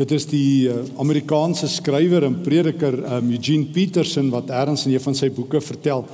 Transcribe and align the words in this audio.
Dit 0.00 0.14
is 0.16 0.24
die 0.30 0.64
uh, 0.70 0.78
Amerikaanse 1.02 1.68
skrywer 1.68 2.24
en 2.24 2.38
prediker 2.40 2.94
um, 3.18 3.26
Eugene 3.34 3.68
Peterson 3.68 4.30
wat 4.32 4.48
eers 4.48 4.86
in 4.86 4.94
een 4.94 5.02
van 5.04 5.16
sy 5.18 5.28
boeke 5.34 5.60
vertel 5.60 6.06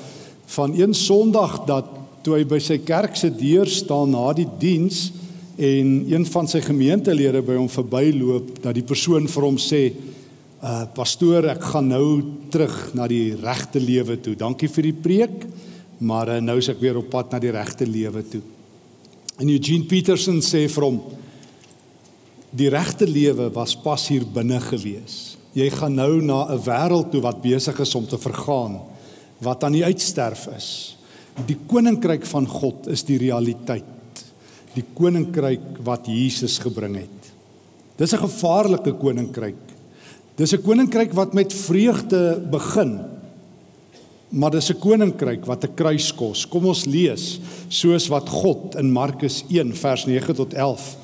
van 0.56 0.72
een 0.74 0.94
Sondag 0.94 1.60
dat 1.68 1.92
toe 2.26 2.34
hy 2.34 2.42
by 2.50 2.58
sy 2.62 2.80
kerk 2.82 3.14
se 3.14 3.30
deur 3.30 3.70
staan 3.70 4.10
na 4.10 4.32
die 4.34 4.48
diens 4.58 5.12
en 5.54 5.92
een 6.10 6.26
van 6.26 6.50
sy 6.50 6.64
gemeentelede 6.64 7.44
by 7.46 7.54
hom 7.60 7.68
verbyloop 7.70 8.56
dat 8.64 8.74
die 8.74 8.84
persoon 8.86 9.28
vir 9.30 9.46
hom 9.46 9.60
sê 9.62 9.82
uh 10.66 10.82
pastoor 10.96 11.46
ek 11.52 11.68
gaan 11.70 11.92
nou 11.92 12.08
terug 12.50 12.74
na 12.96 13.06
die 13.06 13.36
regte 13.38 13.78
lewe 13.78 14.16
toe. 14.18 14.34
Dankie 14.34 14.70
vir 14.72 14.88
die 14.88 14.96
preek, 15.04 15.44
maar 16.00 16.32
uh, 16.32 16.40
nou 16.42 16.56
is 16.58 16.72
ek 16.72 16.80
weer 16.82 16.98
op 16.98 17.12
pad 17.12 17.36
na 17.36 17.38
die 17.38 17.54
regte 17.54 17.86
lewe 17.86 18.24
toe. 18.32 18.42
En 19.38 19.52
Eugene 19.52 19.86
Peterson 19.86 20.42
sê 20.42 20.64
vir 20.72 20.88
hom 20.88 20.98
die 22.56 22.68
regte 22.72 23.06
lewe 23.08 23.50
was 23.54 23.74
pas 23.76 24.06
hier 24.08 24.24
binne 24.24 24.58
gewees. 24.64 25.36
Jy 25.56 25.68
gaan 25.72 25.96
nou 25.96 26.20
na 26.20 26.52
'n 26.52 26.60
wêreld 26.64 27.10
toe 27.10 27.20
wat 27.20 27.42
besig 27.42 27.78
is 27.80 27.94
om 27.94 28.06
te 28.06 28.18
vergaan, 28.18 28.80
wat 29.40 29.64
aan 29.64 29.72
die 29.72 29.84
uitsterf 29.84 30.48
is. 30.56 30.96
Die 31.46 31.58
koninkryk 31.66 32.24
van 32.26 32.46
God 32.46 32.86
is 32.88 33.04
die 33.04 33.18
realiteit. 33.18 33.84
Die 34.74 34.84
koninkryk 34.94 35.80
wat 35.84 36.06
Jesus 36.06 36.58
gebring 36.58 36.96
het. 36.96 37.32
Dis 37.96 38.12
'n 38.12 38.18
gevaarlike 38.18 38.92
koninkryk. 38.92 39.62
Dis 40.36 40.52
'n 40.52 40.62
koninkryk 40.62 41.12
wat 41.12 41.34
met 41.34 41.52
vreugde 41.52 42.40
begin, 42.50 43.00
Maar 44.28 44.50
dis 44.50 44.70
'n 44.70 44.78
koninkryk 44.78 45.44
wat 45.44 45.64
'n 45.64 45.74
kruis 45.74 46.14
kos. 46.14 46.48
Kom 46.48 46.66
ons 46.66 46.84
lees 46.84 47.40
soos 47.68 48.08
wat 48.08 48.28
God 48.28 48.74
in 48.74 48.90
Markus 48.90 49.44
1 49.48 49.74
vers 49.74 50.04
9 50.04 50.34
tot 50.34 50.52
11 50.52 50.96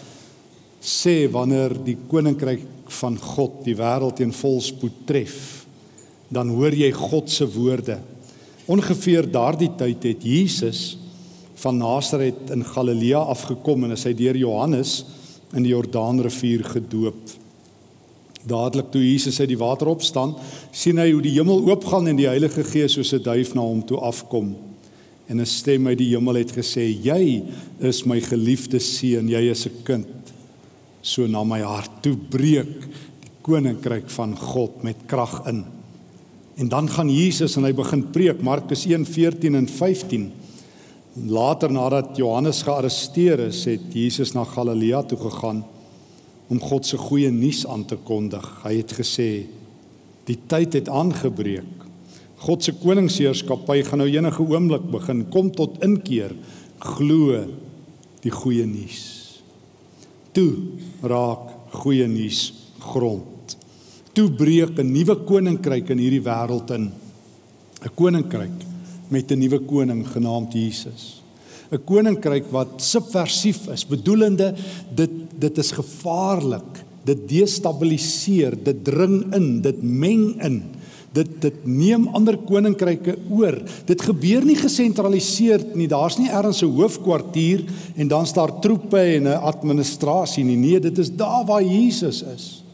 sê 0.82 1.30
wanneer 1.30 1.76
die 1.86 1.96
koninkryk 2.10 2.66
van 3.00 3.16
God 3.18 3.62
die 3.64 3.76
wêreld 3.78 4.20
in 4.20 4.34
volspoed 4.34 5.04
tref. 5.06 5.64
Dan 6.32 6.50
hoor 6.56 6.74
jy 6.74 6.90
God 6.96 7.30
se 7.30 7.46
woorde. 7.46 8.00
Ongeveer 8.66 9.28
daardie 9.30 9.70
tyd 9.78 10.02
het 10.10 10.26
Jesus 10.26 10.98
van 11.62 11.78
Nasaret 11.78 12.50
in 12.50 12.64
Galilea 12.66 13.20
afgekom 13.30 13.86
en 13.86 13.94
hy 13.94 14.14
deur 14.18 14.38
Johannes 14.38 15.04
in 15.54 15.62
die 15.62 15.74
Jordaanrivier 15.74 16.64
gedoop. 16.72 17.20
Dadelik 18.42 18.90
toe 18.90 19.02
Jesus 19.04 19.38
uit 19.38 19.52
die 19.52 19.60
water 19.60 19.92
opstaan, 19.92 20.34
sien 20.74 20.98
hy 20.98 21.12
hoe 21.12 21.22
die 21.22 21.36
hemel 21.36 21.62
oopgaan 21.68 22.10
en 22.10 22.18
die 22.18 22.26
Heilige 22.26 22.64
Gees 22.66 22.96
soos 22.96 23.12
'n 23.14 23.22
duif 23.22 23.54
na 23.54 23.62
hom 23.62 23.84
toe 23.86 24.00
afkom. 24.00 24.56
En 25.28 25.40
'n 25.40 25.46
stem 25.46 25.86
uit 25.86 25.98
die 25.98 26.10
hemel 26.16 26.34
het 26.34 26.52
gesê: 26.52 26.90
"Jy 26.90 27.44
is 27.80 28.04
my 28.04 28.20
geliefde 28.20 28.80
seun, 28.80 29.28
jy 29.28 29.50
is 29.50 29.66
'n 29.66 29.82
kind." 29.84 30.21
So 31.02 31.26
na 31.26 31.42
my 31.44 31.60
hart 31.66 32.02
toe 32.04 32.14
breek 32.14 32.86
die 33.22 33.32
koninkryk 33.42 34.06
van 34.14 34.36
God 34.38 34.84
met 34.86 35.02
krag 35.10 35.40
in. 35.50 35.64
En 36.62 36.68
dan 36.70 36.88
gaan 36.88 37.10
Jesus 37.10 37.56
en 37.58 37.66
hy 37.66 37.72
begin 37.74 38.04
preek 38.14 38.42
Markus 38.42 38.86
1:14 38.86 39.56
en 39.58 39.68
15. 39.68 40.30
Later 41.26 41.72
nadat 41.72 42.16
Johannes 42.16 42.62
gearresteer 42.62 43.40
is, 43.48 43.64
het 43.64 43.92
Jesus 43.92 44.32
na 44.32 44.44
Galilea 44.44 45.02
toe 45.02 45.18
gegaan 45.18 45.64
om 46.48 46.60
God 46.60 46.86
se 46.86 46.96
goeie 46.96 47.30
nuus 47.30 47.66
aan 47.66 47.84
te 47.84 47.96
kondig. 47.96 48.44
Hy 48.64 48.76
het 48.76 48.92
gesê 48.92 49.46
die 50.24 50.38
tyd 50.46 50.72
het 50.72 50.88
aangebreek. 50.88 51.88
God 52.36 52.62
se 52.62 52.72
koningsheerskappy 52.72 53.82
gaan 53.82 53.98
nou 53.98 54.08
enige 54.10 54.42
oomblik 54.42 54.86
begin. 54.90 55.26
Kom 55.30 55.50
tot 55.50 55.82
inkeer. 55.82 56.34
Glo 56.78 57.44
die 58.22 58.30
goeie 58.30 58.66
nuus. 58.66 59.21
Toe 60.32 60.52
raak 61.02 61.50
goeie 61.82 62.06
nuus 62.08 62.52
grond. 62.80 63.56
Toe 64.12 64.28
breek 64.30 64.78
'n 64.78 64.92
nuwe 64.92 65.16
koninkryk 65.24 65.90
in 65.90 65.98
hierdie 65.98 66.24
wêreld 66.24 66.70
in. 66.70 66.92
'n 67.82 67.90
Koninkryk 67.94 68.58
met 69.08 69.30
'n 69.32 69.38
nuwe 69.38 69.58
koning 69.60 70.06
genaamd 70.06 70.52
Jesus. 70.52 71.22
'n 71.72 71.84
koninkryk 71.84 72.50
wat 72.50 72.80
subversief 72.80 73.68
is, 73.68 73.84
bedoelende 73.86 74.54
dit 74.94 75.10
dit 75.38 75.58
is 75.58 75.72
gevaarlik, 75.72 76.84
dit 77.04 77.28
destabiliseer, 77.28 78.54
dit 78.62 78.84
dring 78.84 79.34
in, 79.34 79.60
dit 79.60 79.82
meng 79.82 80.42
in. 80.44 80.62
Dit 81.12 81.28
dit 81.44 81.64
neem 81.68 82.06
ander 82.16 82.38
koninkryke 82.40 83.18
oor. 83.30 83.58
Dit 83.84 84.00
gebeur 84.02 84.44
nie 84.48 84.56
gesentraliseerd 84.56 85.74
nie. 85.76 85.88
Daar's 85.88 86.16
nie 86.18 86.30
ergens 86.30 86.62
'n 86.62 86.72
hoofkwartier 86.72 87.64
en 87.96 88.08
dan's 88.08 88.32
daar 88.32 88.60
troepe 88.60 88.98
en 88.98 89.28
'n 89.28 89.42
administrasie 89.42 90.44
nie. 90.44 90.56
Nee, 90.56 90.80
dit 90.80 90.98
is 90.98 91.10
daar 91.10 91.44
waar 91.44 91.62
Jesus 91.62 92.22
is. 92.22 92.64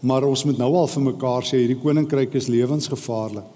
Maar 0.00 0.24
ons 0.24 0.44
moet 0.44 0.58
nou 0.58 0.74
al 0.74 0.86
vir 0.86 1.02
mekaar 1.02 1.42
sê 1.42 1.58
hierdie 1.58 1.80
koninkryk 1.82 2.34
is 2.34 2.46
lewensgevaarlik. 2.46 3.52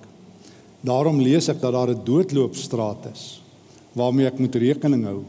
Daarom 0.81 1.21
lees 1.21 1.49
ek 1.49 1.61
dat 1.61 1.73
daar 1.73 1.91
'n 1.91 2.05
doodloopstraat 2.05 3.09
is 3.13 3.43
waarmee 3.93 4.27
ek 4.27 4.39
moet 4.39 4.55
rekening 4.55 5.05
hou. 5.05 5.25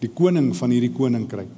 Die 0.00 0.10
koning 0.10 0.56
van 0.56 0.70
hierdie 0.70 0.92
koninkryk 0.92 1.48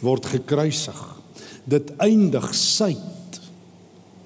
word 0.00 0.26
gekruisig. 0.26 1.20
Dit 1.64 1.92
eindig 1.96 2.54
suid 2.54 3.21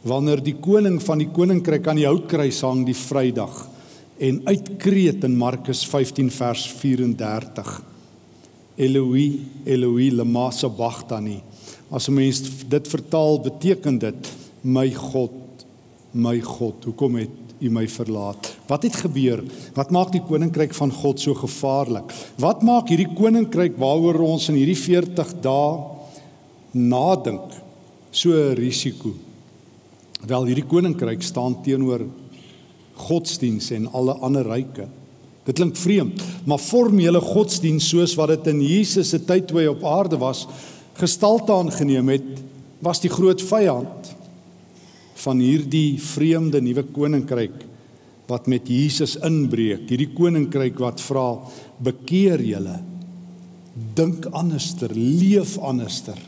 wanneer 0.06 0.42
die 0.42 0.54
koning 0.62 1.00
van 1.02 1.18
die 1.18 1.30
koninkryk 1.34 1.88
aan 1.90 1.98
die 1.98 2.06
houtkruis 2.06 2.60
hang 2.62 2.84
die 2.86 2.96
Vrydag 2.96 3.64
en 4.22 4.40
uitkreet 4.46 5.24
in 5.26 5.34
Markus 5.36 5.82
15 5.84 6.30
vers 6.32 6.62
34. 6.78 7.72
Eloi, 8.76 9.26
Eloi, 9.64 10.10
lama 10.14 10.50
sabachthani. 10.50 11.42
As 11.90 12.08
'n 12.08 12.14
mens 12.14 12.40
dit 12.68 12.88
vertaal, 12.88 13.40
beteken 13.40 13.98
dit 13.98 14.32
my 14.62 14.90
God, 14.90 15.66
my 16.12 16.40
God, 16.40 16.84
hoekom 16.84 17.16
het 17.16 17.30
U 17.60 17.70
my 17.70 17.88
verlaat? 17.88 18.56
Wat 18.68 18.82
het 18.82 18.96
gebeur? 18.96 19.42
Wat 19.74 19.90
maak 19.90 20.12
die 20.12 20.20
koninkryk 20.20 20.74
van 20.74 20.92
God 20.92 21.20
so 21.20 21.34
gevaarlik? 21.34 22.12
Wat 22.36 22.62
maak 22.62 22.88
hierdie 22.88 23.14
koninkryk 23.14 23.78
waaroor 23.78 24.20
ons 24.20 24.48
in 24.48 24.54
hierdie 24.54 24.76
40 24.76 25.40
dae 25.40 25.78
nadink 26.72 27.52
so 28.10 28.30
'n 28.30 28.54
risiko? 28.54 29.25
Wel 30.26 30.48
hierdie 30.50 30.66
koninkryk 30.66 31.22
staan 31.22 31.60
teenoor 31.62 32.02
godsdiens 33.06 33.70
en 33.76 33.86
alle 33.94 34.16
ander 34.24 34.46
ryke. 34.48 34.88
Dit 35.46 35.60
klink 35.60 35.76
vreemd, 35.78 36.22
maar 36.48 36.58
formele 36.58 37.20
godsdiens 37.22 37.86
soos 37.92 38.16
wat 38.18 38.32
dit 38.34 38.50
in 38.50 38.64
Jesus 38.64 39.12
se 39.12 39.20
tyd 39.22 39.46
toe 39.46 39.60
hy 39.60 39.68
op 39.70 39.84
aarde 39.86 40.18
was, 40.18 40.46
gestalte 40.98 41.54
aangeneem 41.54 42.10
het, 42.10 42.30
was 42.82 43.02
die 43.04 43.12
groot 43.12 43.42
vyand 43.46 44.10
van 45.22 45.40
hierdie 45.40 46.00
vreemde 46.02 46.60
nuwe 46.60 46.82
koninkryk 46.94 47.62
wat 48.26 48.48
met 48.50 48.66
Jesus 48.66 49.14
inbreek, 49.22 49.86
hierdie 49.86 50.10
koninkryk 50.16 50.80
wat 50.82 51.02
vra 51.04 51.28
bekeer 51.78 52.42
julle. 52.42 52.80
Dink 53.94 54.26
anderster, 54.34 54.90
leef 54.96 55.54
anderster 55.62 56.18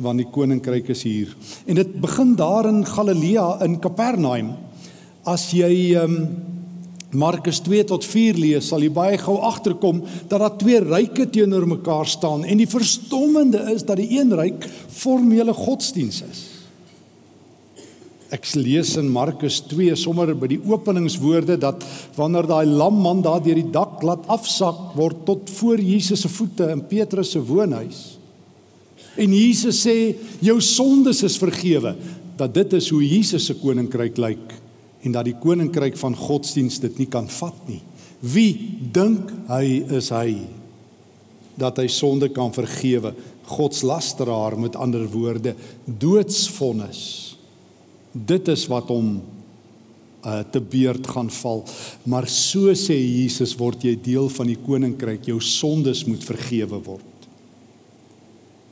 want 0.00 0.22
die 0.22 0.28
koninkryk 0.32 0.88
is 0.94 1.04
hier. 1.04 1.32
En 1.68 1.76
dit 1.78 1.92
begin 2.00 2.34
daar 2.38 2.68
in 2.70 2.84
Galilea 2.88 3.60
in 3.66 3.78
Kapernaum. 3.82 4.54
As 5.28 5.50
jy 5.52 5.94
um, 6.00 6.16
Markus 7.10 7.58
2 7.66 7.84
tot 7.90 8.06
4 8.06 8.38
lees, 8.38 8.68
sal 8.70 8.84
jy 8.84 8.92
baie 8.94 9.18
gou 9.20 9.36
agterkom 9.44 10.04
dat 10.30 10.38
daar 10.38 10.54
twee 10.60 10.78
ryke 10.84 11.26
teenoor 11.32 11.66
mekaar 11.68 12.06
staan 12.08 12.46
en 12.46 12.60
die 12.62 12.70
verstommende 12.70 13.64
is 13.74 13.84
dat 13.84 13.98
die 14.00 14.12
een 14.20 14.32
ryk 14.38 14.64
formele 14.94 15.54
godsdiens 15.56 16.22
is. 16.28 16.46
Ek 18.30 18.46
lees 18.54 18.94
in 18.94 19.08
Markus 19.10 19.58
2 19.66 19.96
sommer 19.98 20.30
by 20.38 20.52
die 20.52 20.60
openingswoorde 20.70 21.56
dat 21.58 21.82
wanneer 22.14 22.46
daai 22.46 22.64
lam 22.70 23.00
man 23.02 23.24
daar 23.26 23.42
deur 23.42 23.58
die 23.58 23.72
dak 23.74 24.04
laat 24.06 24.28
afsak 24.30 24.94
word 24.94 25.24
tot 25.26 25.50
voor 25.58 25.82
Jesus 25.82 26.22
se 26.22 26.30
voete 26.30 26.70
in 26.70 26.86
Petrus 26.86 27.34
se 27.34 27.42
woonhuis. 27.42 28.19
En 29.18 29.34
Jesus 29.34 29.82
sê 29.86 30.14
jou 30.42 30.58
sondes 30.62 31.22
is 31.26 31.38
vergewe. 31.40 31.94
Dat 32.38 32.54
dit 32.54 32.72
is 32.78 32.88
hoe 32.92 33.02
Jesus 33.04 33.48
se 33.50 33.56
koninkryk 33.58 34.18
lyk 34.20 34.56
en 35.00 35.14
dat 35.16 35.26
die 35.28 35.36
koninkryk 35.40 35.96
van 35.96 36.16
godsdiens 36.16 36.78
dit 36.80 36.98
nie 37.00 37.08
kan 37.08 37.28
vat 37.40 37.56
nie. 37.68 37.80
Wie 38.20 38.52
dink 38.92 39.32
hy 39.48 39.80
is 39.96 40.10
hy 40.12 40.36
dat 41.60 41.80
hy 41.80 41.86
sonde 41.92 42.28
kan 42.32 42.52
vergewe? 42.52 43.14
Godslasteraar 43.50 44.58
met 44.60 44.76
ander 44.78 45.06
woorde, 45.10 45.54
doodsvonnis. 45.84 47.02
Dit 48.12 48.48
is 48.52 48.66
wat 48.70 48.92
hom 48.92 49.18
uh, 50.24 50.40
te 50.52 50.60
beurt 50.60 51.08
gaan 51.08 51.30
val. 51.40 51.64
Maar 52.04 52.28
so 52.28 52.74
sê 52.76 52.96
Jesus 52.96 53.56
word 53.58 53.84
jy 53.88 53.96
deel 54.00 54.28
van 54.32 54.52
die 54.52 54.58
koninkryk, 54.60 55.28
jou 55.32 55.40
sondes 55.44 56.04
moet 56.08 56.24
vergewe 56.24 56.80
word. 56.84 57.09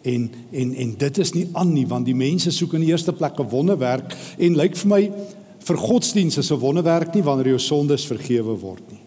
En 0.03 0.31
en 0.51 0.75
en 0.75 0.95
dit 0.99 1.19
is 1.19 1.33
nie 1.35 1.49
aan 1.53 1.73
nie 1.73 1.87
want 1.87 2.07
die 2.07 2.15
mense 2.15 2.51
soek 2.55 2.77
in 2.79 2.87
die 2.87 2.93
eerste 2.93 3.13
plek 3.13 3.41
'n 3.41 3.51
wonderwerk 3.51 4.17
en 4.39 4.57
lyk 4.57 4.77
vir 4.77 4.89
my 4.89 5.13
vir 5.59 5.77
godsdiens 5.77 6.39
is 6.39 6.51
'n 6.51 6.61
wonderwerk 6.61 7.15
nie 7.15 7.23
wanneer 7.23 7.49
jou 7.49 7.59
sondes 7.59 8.07
vergewe 8.07 8.59
word 8.61 8.83
nie. 8.91 9.01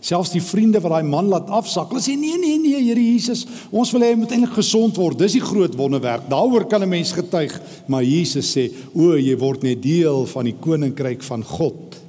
Selfs 0.00 0.30
die 0.30 0.42
vriende 0.42 0.80
wat 0.80 0.92
daai 0.92 1.02
man 1.08 1.28
laat 1.28 1.48
afsak, 1.48 1.88
hulle 1.88 2.00
sê 2.00 2.16
nee 2.16 2.38
nee 2.38 2.58
nee, 2.58 2.82
Here 2.84 3.00
Jesus, 3.00 3.46
ons 3.70 3.92
wil 3.92 4.02
hê 4.02 4.10
hy 4.10 4.16
moet 4.16 4.30
eintlik 4.30 4.52
gesond 4.52 4.96
word. 4.96 5.18
Dis 5.18 5.32
die 5.32 5.40
groot 5.40 5.74
wonderwerk. 5.74 6.28
Daaroor 6.28 6.66
kan 6.68 6.82
'n 6.82 6.88
mens 6.88 7.12
getuig. 7.12 7.60
Maar 7.86 8.04
Jesus 8.04 8.56
sê, 8.56 8.70
"O, 8.94 9.16
jy 9.16 9.36
word 9.38 9.62
net 9.62 9.82
deel 9.82 10.26
van 10.26 10.44
die 10.44 10.56
koninkryk 10.60 11.22
van 11.22 11.42
God 11.42 12.04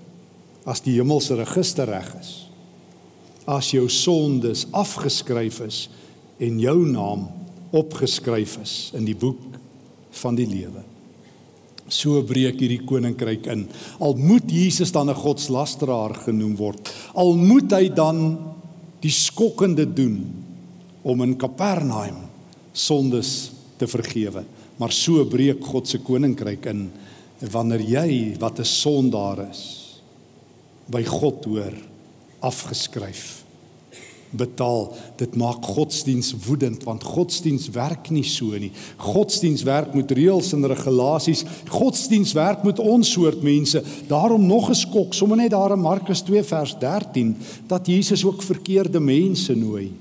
as 0.66 0.82
die 0.82 0.98
hemelse 0.98 1.38
register 1.38 1.88
reg 1.90 2.10
is. 2.20 2.32
As 3.46 3.70
jou 3.74 3.86
sondes 3.90 4.66
afgeskryf 4.74 5.62
is 5.68 5.86
en 6.40 6.60
jou 6.60 6.86
naam 6.88 7.28
opgeskryf 7.76 8.58
is 8.62 8.92
in 8.96 9.06
die 9.06 9.16
boek 9.16 9.60
van 10.22 10.36
die 10.36 10.48
lewe." 10.48 10.84
So 11.88 12.24
breek 12.26 12.58
hierdie 12.60 12.82
koninkryk 12.82 13.46
in. 13.54 13.68
Al 14.00 14.16
moet 14.18 14.50
Jesus 14.50 14.92
dan 14.92 15.10
'n 15.10 15.16
godslasteraar 15.16 16.16
genoem 16.26 16.56
word. 16.56 16.90
Al 17.14 17.36
moet 17.36 17.72
hy 17.72 17.90
dan 17.90 18.40
die 19.02 19.12
skokkende 19.12 19.86
doen 19.86 20.26
om 21.04 21.22
in 21.22 21.38
Kapernaum 21.38 22.26
sondes 22.74 23.52
te 23.78 23.88
vergewe. 23.88 24.44
Maar 24.78 24.92
so 24.92 25.26
breek 25.26 25.64
God 25.64 25.88
se 25.88 26.00
koninkryk 26.00 26.66
in 26.66 26.92
wanneer 27.52 27.82
jy 27.82 28.36
wat 28.40 28.60
'n 28.60 28.66
sondaar 28.66 29.50
is 29.50 30.02
by 30.88 31.04
God 31.04 31.46
hoor 31.46 31.74
afgeskryf 32.40 33.45
betaal. 34.36 34.94
Dit 35.18 35.36
maak 35.36 35.66
godsdiens 35.66 36.34
woedend 36.46 36.84
want 36.84 37.04
godsdiens 37.04 37.70
werk 37.70 38.10
nie 38.10 38.24
so 38.24 38.58
nie. 38.58 38.72
Godsdiens 38.98 39.64
werk 39.64 39.94
met 39.94 40.12
reëls 40.12 40.54
en 40.54 40.68
regulasies. 40.68 41.44
Godsdiens 41.70 42.34
werk 42.34 42.64
met 42.64 42.80
ons 42.80 43.12
soort 43.12 43.42
mense. 43.42 43.84
Daarom 44.08 44.46
nog 44.46 44.70
'n 44.70 44.76
skok, 44.76 45.14
sommer 45.14 45.38
net 45.38 45.52
daar 45.52 45.72
in 45.72 45.82
Markus 45.82 46.22
2 46.22 46.44
vers 46.44 46.76
13 46.80 47.38
dat 47.68 47.88
Jesus 47.88 48.26
ook 48.26 48.42
verkeerde 48.42 49.00
mense 49.00 49.56
nooi 49.56 49.92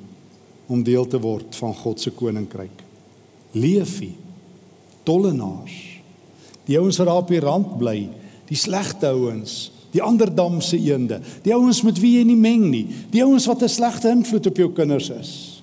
om 0.67 0.83
deel 0.83 1.07
te 1.07 1.21
word 1.21 1.57
van 1.57 1.75
God 1.75 2.01
se 2.01 2.11
koninkryk. 2.11 2.83
Leefie, 3.53 4.17
tollenaars, 5.03 6.01
die 6.65 6.79
ouens 6.79 6.97
wat 6.97 7.07
daar 7.07 7.23
op 7.23 7.29
die 7.29 7.41
rand 7.41 7.79
bly, 7.79 8.09
die 8.49 8.57
slegte 8.57 9.07
ouens, 9.13 9.71
die 9.95 10.03
ander 10.03 10.31
damse 10.35 10.77
eende, 10.77 11.21
die 11.45 11.55
ouens 11.55 11.85
met 11.87 12.01
wie 12.03 12.17
jy 12.19 12.25
nie 12.27 12.39
meng 12.39 12.67
nie, 12.71 12.87
die 13.13 13.23
ouens 13.23 13.47
wat 13.47 13.63
'n 13.63 13.69
slegte 13.69 14.11
invloed 14.11 14.47
op 14.47 14.57
jou 14.57 14.71
kinders 14.73 15.11
is. 15.11 15.63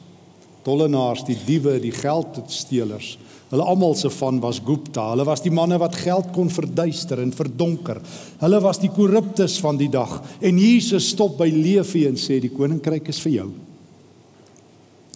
Tollenaars, 0.63 1.25
die 1.25 1.37
diewe, 1.45 1.79
die 1.79 1.91
geldsteelers. 1.91 3.17
Hulle 3.51 3.65
almal 3.67 3.95
se 3.95 4.09
van 4.09 4.39
was 4.39 4.61
Gupta. 4.63 5.09
Hulle 5.09 5.25
was 5.25 5.41
die 5.41 5.51
manne 5.51 5.77
wat 5.77 5.95
geld 5.95 6.31
kon 6.31 6.49
verduister 6.49 7.19
en 7.19 7.33
verdonker. 7.33 7.99
Hulle 8.39 8.61
was 8.61 8.79
die 8.79 8.89
korruptes 8.89 9.59
van 9.59 9.77
die 9.77 9.89
dag. 9.89 10.21
En 10.39 10.57
Jesus 10.57 11.09
stop 11.09 11.37
by 11.37 11.49
Leefie 11.49 12.07
en 12.07 12.15
sê 12.15 12.39
die 12.39 12.53
koninkryk 12.53 13.09
is 13.11 13.19
vir 13.19 13.31
jou. 13.31 13.49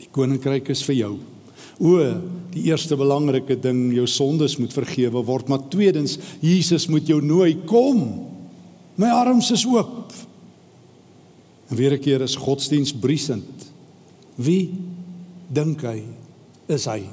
Die 0.01 0.09
koninkryk 0.11 0.69
is 0.69 0.83
vir 0.83 0.95
jou. 0.95 1.13
O, 1.79 1.95
die 2.51 2.67
eerste 2.69 2.95
belangrike 2.99 3.55
ding, 3.59 3.89
jou 3.95 4.07
sondes 4.07 4.57
moet 4.59 4.73
vergewe 4.73 5.23
word, 5.27 5.49
maar 5.51 5.67
tweedens, 5.71 6.17
Jesus 6.43 6.87
moet 6.87 7.07
jou 7.07 7.21
nooi 7.23 7.53
kom. 7.67 8.34
My 8.95 9.11
arms 9.11 9.51
is 9.51 9.65
oop. 9.67 10.13
En 11.67 11.75
weer 11.75 11.91
'n 11.91 11.99
keer 11.99 12.21
is 12.21 12.35
godsdiens 12.35 12.93
briesend. 12.93 13.71
Wie 14.35 14.73
dink 15.47 15.81
hy 15.81 16.03
is 16.65 16.85
hy? 16.85 17.03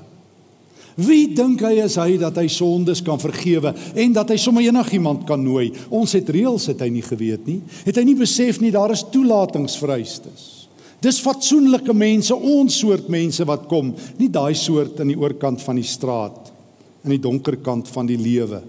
Wie 0.95 1.33
dink 1.35 1.61
hy 1.61 1.81
is 1.83 1.97
hy 1.97 2.19
dat 2.21 2.37
hy 2.37 2.47
sondes 2.49 3.03
kan 3.03 3.21
vergewe 3.21 3.75
en 3.95 4.13
dat 4.13 4.29
hy 4.29 4.37
sommer 4.37 4.63
enigiemand 4.63 5.25
kan 5.25 5.43
nooi? 5.43 5.73
Ons 5.89 6.13
het 6.13 6.29
reëls 6.29 6.67
het 6.67 6.81
hy 6.81 6.89
nie 6.89 7.03
geweet 7.03 7.47
nie. 7.47 7.63
Het 7.85 7.97
hy 7.97 8.05
nie 8.05 8.19
besef 8.19 8.61
nie 8.61 8.71
daar 8.71 8.93
is 8.93 9.05
toelatingsvereistes. 9.11 10.69
Dis 11.01 11.21
fatsoenlike 11.21 11.93
mense, 11.93 12.35
ons 12.35 12.79
soort 12.79 13.09
mense 13.09 13.45
wat 13.45 13.67
kom, 13.67 13.95
nie 14.19 14.29
daai 14.29 14.55
soort 14.55 15.01
aan 15.01 15.09
die 15.09 15.19
oorkant 15.19 15.63
van 15.63 15.77
die 15.77 15.89
straat 15.89 16.53
in 17.05 17.11
die 17.11 17.19
donker 17.19 17.57
kant 17.57 17.89
van 17.89 18.07
die 18.07 18.19
lewe 18.21 18.63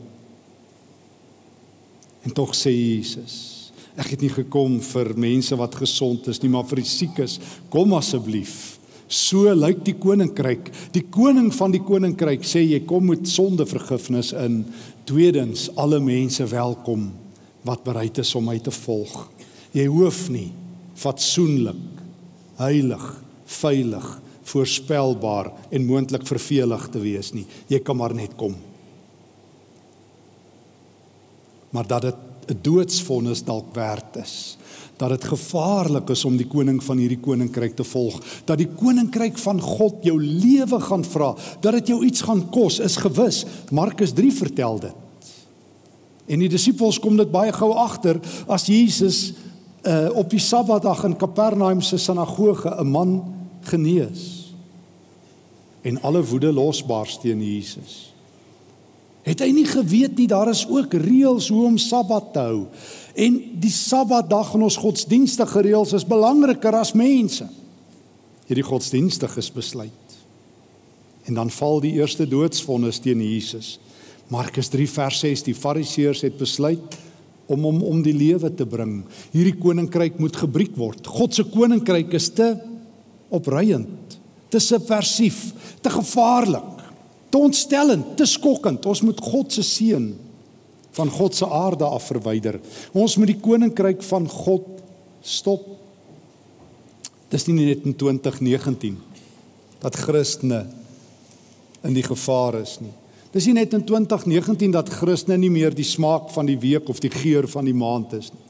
En 2.24 2.32
tog 2.32 2.54
sê 2.56 2.72
Jesus, 2.72 3.72
ek 4.00 4.16
het 4.16 4.24
nie 4.24 4.32
gekom 4.34 4.80
vir 4.82 5.12
mense 5.20 5.58
wat 5.60 5.76
gesond 5.82 6.30
is 6.32 6.40
nie, 6.42 6.52
maar 6.54 6.66
vir 6.70 6.82
die 6.82 6.90
siekes. 6.90 7.38
Kom 7.74 7.94
asseblief. 7.98 8.80
So 9.12 9.52
lyk 9.54 9.84
die 9.86 9.98
koninkryk. 10.00 10.72
Die 10.96 11.04
koning 11.14 11.52
van 11.54 11.76
die 11.76 11.84
koninkryk 11.84 12.48
sê 12.48 12.64
jy 12.64 12.82
kom 12.90 13.12
met 13.12 13.28
sondevergifnis 13.30 14.32
in. 14.40 14.64
Tweedens, 15.06 15.68
alle 15.78 16.00
mense 16.02 16.48
welkom 16.50 17.12
wat 17.68 17.84
bereid 17.86 18.18
is 18.24 18.34
om 18.40 18.48
my 18.48 18.58
te 18.64 18.74
volg. 18.74 19.28
Jy 19.76 19.88
hoef 19.92 20.26
nie 20.34 20.50
fatsoenlik, 21.04 22.02
heilig, 22.60 23.06
veilig, 23.50 24.06
voorspelbaar 24.48 25.50
en 25.74 25.88
moontlik 25.88 26.24
vervelig 26.30 26.86
te 26.94 27.02
wees 27.02 27.34
nie. 27.36 27.48
Jy 27.72 27.82
kan 27.84 27.98
maar 28.00 28.14
net 28.16 28.38
kom 28.40 28.54
maar 31.74 31.88
dat 31.88 32.02
dit 32.02 32.16
'n 32.48 32.58
doodsvonnis 32.62 33.44
dalk 33.44 33.74
werd 33.74 34.16
is. 34.16 34.58
Dat 34.96 35.10
dit 35.10 35.24
gevaarlik 35.24 36.10
is 36.10 36.26
om 36.26 36.38
die 36.38 36.48
koning 36.48 36.84
van 36.84 36.98
hierdie 36.98 37.20
koninkryk 37.20 37.76
te 37.76 37.84
volg. 37.84 38.22
Dat 38.46 38.58
die 38.58 38.68
koninkryk 38.68 39.38
van 39.38 39.62
God 39.62 39.94
jou 40.02 40.24
lewe 40.24 40.80
gaan 40.80 41.06
vra. 41.06 41.36
Dat 41.60 41.72
dit 41.74 41.88
jou 41.88 42.06
iets 42.06 42.22
gaan 42.22 42.50
kos 42.50 42.80
is 42.80 42.96
gewis. 42.96 43.46
Markus 43.72 44.12
3 44.12 44.34
vertel 44.34 44.80
dit. 44.80 44.96
En 46.26 46.40
die 46.40 46.50
disippels 46.50 47.00
kom 47.00 47.18
dit 47.18 47.32
baie 47.32 47.54
gou 47.54 47.74
agter 47.74 48.20
as 48.48 48.66
Jesus 48.66 49.34
uh, 49.82 50.10
op 50.14 50.30
die 50.30 50.40
Sabbatdag 50.40 51.04
in 51.04 51.16
Kapernaum 51.16 51.82
se 51.82 51.98
sinagoge 51.98 52.76
'n 52.80 52.88
man 52.88 53.34
genees. 53.62 54.54
En 55.82 56.02
alle 56.02 56.26
woede 56.26 56.54
losbars 56.54 57.18
teen 57.18 57.44
Jesus 57.44 58.13
Het 59.24 59.40
hy 59.40 59.50
nie 59.56 59.68
geweet 59.68 60.18
nie 60.20 60.28
daar 60.28 60.50
is 60.52 60.66
ook 60.68 60.96
reëls 61.00 61.48
hoe 61.54 61.64
om 61.70 61.78
Sabbat 61.80 62.34
te 62.36 62.44
hou. 62.44 62.66
En 63.16 63.38
die 63.64 63.72
Sabbatdag 63.72 64.52
in 64.58 64.66
ons 64.68 64.80
godsdienstige 64.82 65.64
reëls 65.64 65.94
is 65.96 66.08
belangriker 66.08 66.76
as 66.76 66.92
mense. 66.98 67.48
Hierdie 68.50 68.68
godsdienstiges 68.68 69.48
besluit. 69.56 70.18
En 71.24 71.40
dan 71.40 71.54
val 71.56 71.80
die 71.86 71.94
eerste 72.02 72.28
doodsvonnis 72.28 73.00
teen 73.00 73.24
Jesus. 73.24 73.78
Markus 74.28 74.68
3 74.74 74.90
vers 74.92 75.22
6 75.24 75.46
die 75.48 75.56
Fariseërs 75.56 76.26
het 76.28 76.36
besluit 76.40 77.00
om 77.52 77.64
hom 77.68 77.80
om 77.86 78.04
die 78.04 78.16
lewe 78.16 78.52
te 78.52 78.68
bring. 78.68 79.02
Hierdie 79.32 79.56
koninkryk 79.56 80.20
moet 80.20 80.36
gebreek 80.36 80.76
word. 80.80 81.08
God 81.08 81.36
se 81.36 81.48
koninkryk 81.48 82.12
is 82.20 82.28
te 82.36 82.54
opreiend, 83.34 84.20
te 84.52 84.60
subversief, 84.60 85.52
te 85.82 85.92
gevaarlik 85.92 86.73
te 87.34 87.42
ontstellend, 87.42 88.14
te 88.18 88.28
skokkend. 88.30 88.86
Ons 88.86 89.02
moet 89.02 89.22
God 89.26 89.56
se 89.56 89.66
seën 89.66 90.12
van 90.94 91.10
God 91.10 91.34
se 91.34 91.48
aarde 91.50 91.88
af 91.90 92.06
verwyder. 92.12 92.60
Ons 92.94 93.18
moet 93.18 93.32
die 93.32 93.40
koninkryk 93.42 94.04
van 94.06 94.28
God 94.30 94.68
stop. 95.26 95.66
Dis 97.34 97.48
nie 97.50 97.58
net 97.58 97.88
in 97.90 97.96
2019 97.98 99.00
dat 99.82 99.98
Christene 99.98 100.68
in 101.84 101.98
die 101.98 102.06
gevaar 102.06 102.60
is 102.62 102.78
nie. 102.84 102.94
Dis 103.34 103.48
nie 103.50 103.58
net 103.58 103.74
in 103.74 103.82
2019 103.82 104.76
dat 104.76 104.92
Christene 104.94 105.40
nie 105.42 105.50
meer 105.52 105.74
die 105.74 105.88
smaak 105.88 106.30
van 106.36 106.46
die 106.46 106.60
week 106.62 106.92
of 106.94 107.02
die 107.02 107.12
geur 107.12 107.50
van 107.50 107.66
die 107.66 107.74
maand 107.74 108.14
is 108.20 108.30
nie. 108.30 108.44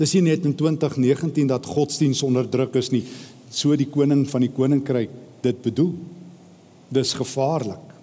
Dis 0.00 0.14
nie 0.16 0.24
net 0.30 0.48
in 0.48 0.56
2019 0.56 1.52
dat 1.52 1.68
godsdiens 1.68 2.24
onderdruk 2.24 2.80
is 2.80 2.88
nie. 2.92 3.04
So 3.52 3.76
die 3.76 3.88
koning 3.92 4.24
van 4.28 4.44
die 4.44 4.52
koninkryk 4.52 5.12
dit 5.44 5.60
bedoel. 5.64 5.92
Dis 6.96 7.12
gevaarlik. 7.16 7.95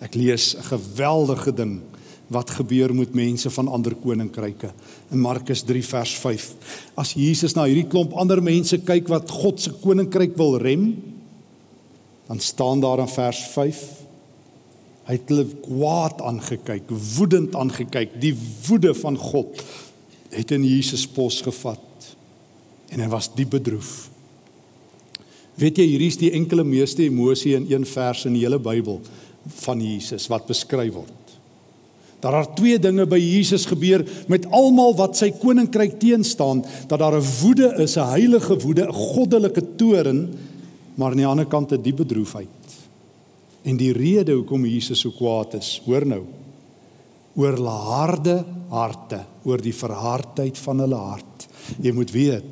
Ek 0.00 0.14
lees 0.14 0.54
'n 0.56 0.64
geweldige 0.64 1.52
ding 1.52 1.80
wat 2.30 2.50
gebeur 2.50 2.94
met 2.94 3.14
mense 3.14 3.50
van 3.50 3.68
ander 3.68 3.94
koninkryke 3.94 4.70
in 5.10 5.20
Markus 5.20 5.62
3 5.62 5.82
vers 5.82 6.14
5. 6.14 6.54
As 6.94 7.12
Jesus 7.12 7.54
na 7.54 7.64
hierdie 7.66 7.88
klomp 7.90 8.12
ander 8.14 8.42
mense 8.42 8.78
kyk 8.78 9.08
wat 9.08 9.30
God 9.30 9.60
se 9.60 9.72
koninkryk 9.82 10.36
wil 10.38 10.58
rem, 10.62 10.94
dan 12.28 12.38
staan 12.38 12.80
daar 12.80 13.02
in 13.02 13.10
vers 13.10 13.42
5 13.56 13.82
hy 15.10 15.16
het 15.16 15.30
hulle 15.32 15.46
kwaad 15.64 16.20
aangekyk, 16.22 16.90
woedend 17.16 17.56
aangekyk. 17.58 18.12
Die 18.22 18.34
woede 18.68 18.94
van 18.94 19.16
God 19.18 19.58
het 20.30 20.52
in 20.54 20.62
Jesus 20.62 21.02
pos 21.10 21.40
gevat 21.42 22.14
en 22.94 23.02
hy 23.02 23.08
was 23.10 23.26
diep 23.34 23.50
bedroef. 23.56 24.06
Weet 25.58 25.80
jy, 25.82 25.86
hier 25.96 26.04
is 26.06 26.18
die 26.20 26.30
enkele 26.30 26.62
meeste 26.64 27.02
emosie 27.02 27.56
in 27.58 27.66
een 27.72 27.86
vers 27.86 28.22
in 28.28 28.38
die 28.38 28.44
hele 28.46 28.60
Bybel 28.62 29.00
van 29.54 29.80
Jesus 29.80 30.26
wat 30.26 30.46
beskryf 30.46 30.94
word. 30.94 31.16
Daar 32.20 32.42
het 32.42 32.56
twee 32.56 32.78
dinge 32.78 33.06
by 33.08 33.18
Jesus 33.18 33.64
gebeur 33.64 34.04
met 34.28 34.44
almal 34.52 34.92
wat 34.98 35.16
sy 35.16 35.30
koninkryk 35.32 35.96
teenstaan, 36.00 36.64
dat 36.88 36.98
daar 36.98 37.16
'n 37.16 37.30
woede 37.42 37.74
is, 37.78 37.96
'n 37.96 38.12
heilige 38.12 38.58
woede, 38.58 38.86
'n 38.86 38.92
goddelike 38.92 39.76
toorn, 39.76 40.28
maar 40.94 41.10
aan 41.10 41.16
die 41.16 41.26
ander 41.26 41.46
kant 41.46 41.72
'n 41.72 41.82
diep 41.82 41.96
bedroefheid. 41.96 42.48
En 43.62 43.76
die 43.76 43.92
rede 43.92 44.32
hoekom 44.32 44.64
Jesus 44.66 45.00
so 45.00 45.10
kwaad 45.10 45.54
is, 45.54 45.82
hoor 45.84 46.06
nou, 46.06 46.22
oor 47.34 47.52
hulle 47.52 47.68
harde 47.68 48.44
harte, 48.70 49.24
oor 49.44 49.60
die 49.62 49.74
verhardheid 49.74 50.58
van 50.58 50.78
hulle 50.78 50.96
hart. 50.96 51.48
Jy 51.82 51.92
moet 51.92 52.10
weet, 52.10 52.44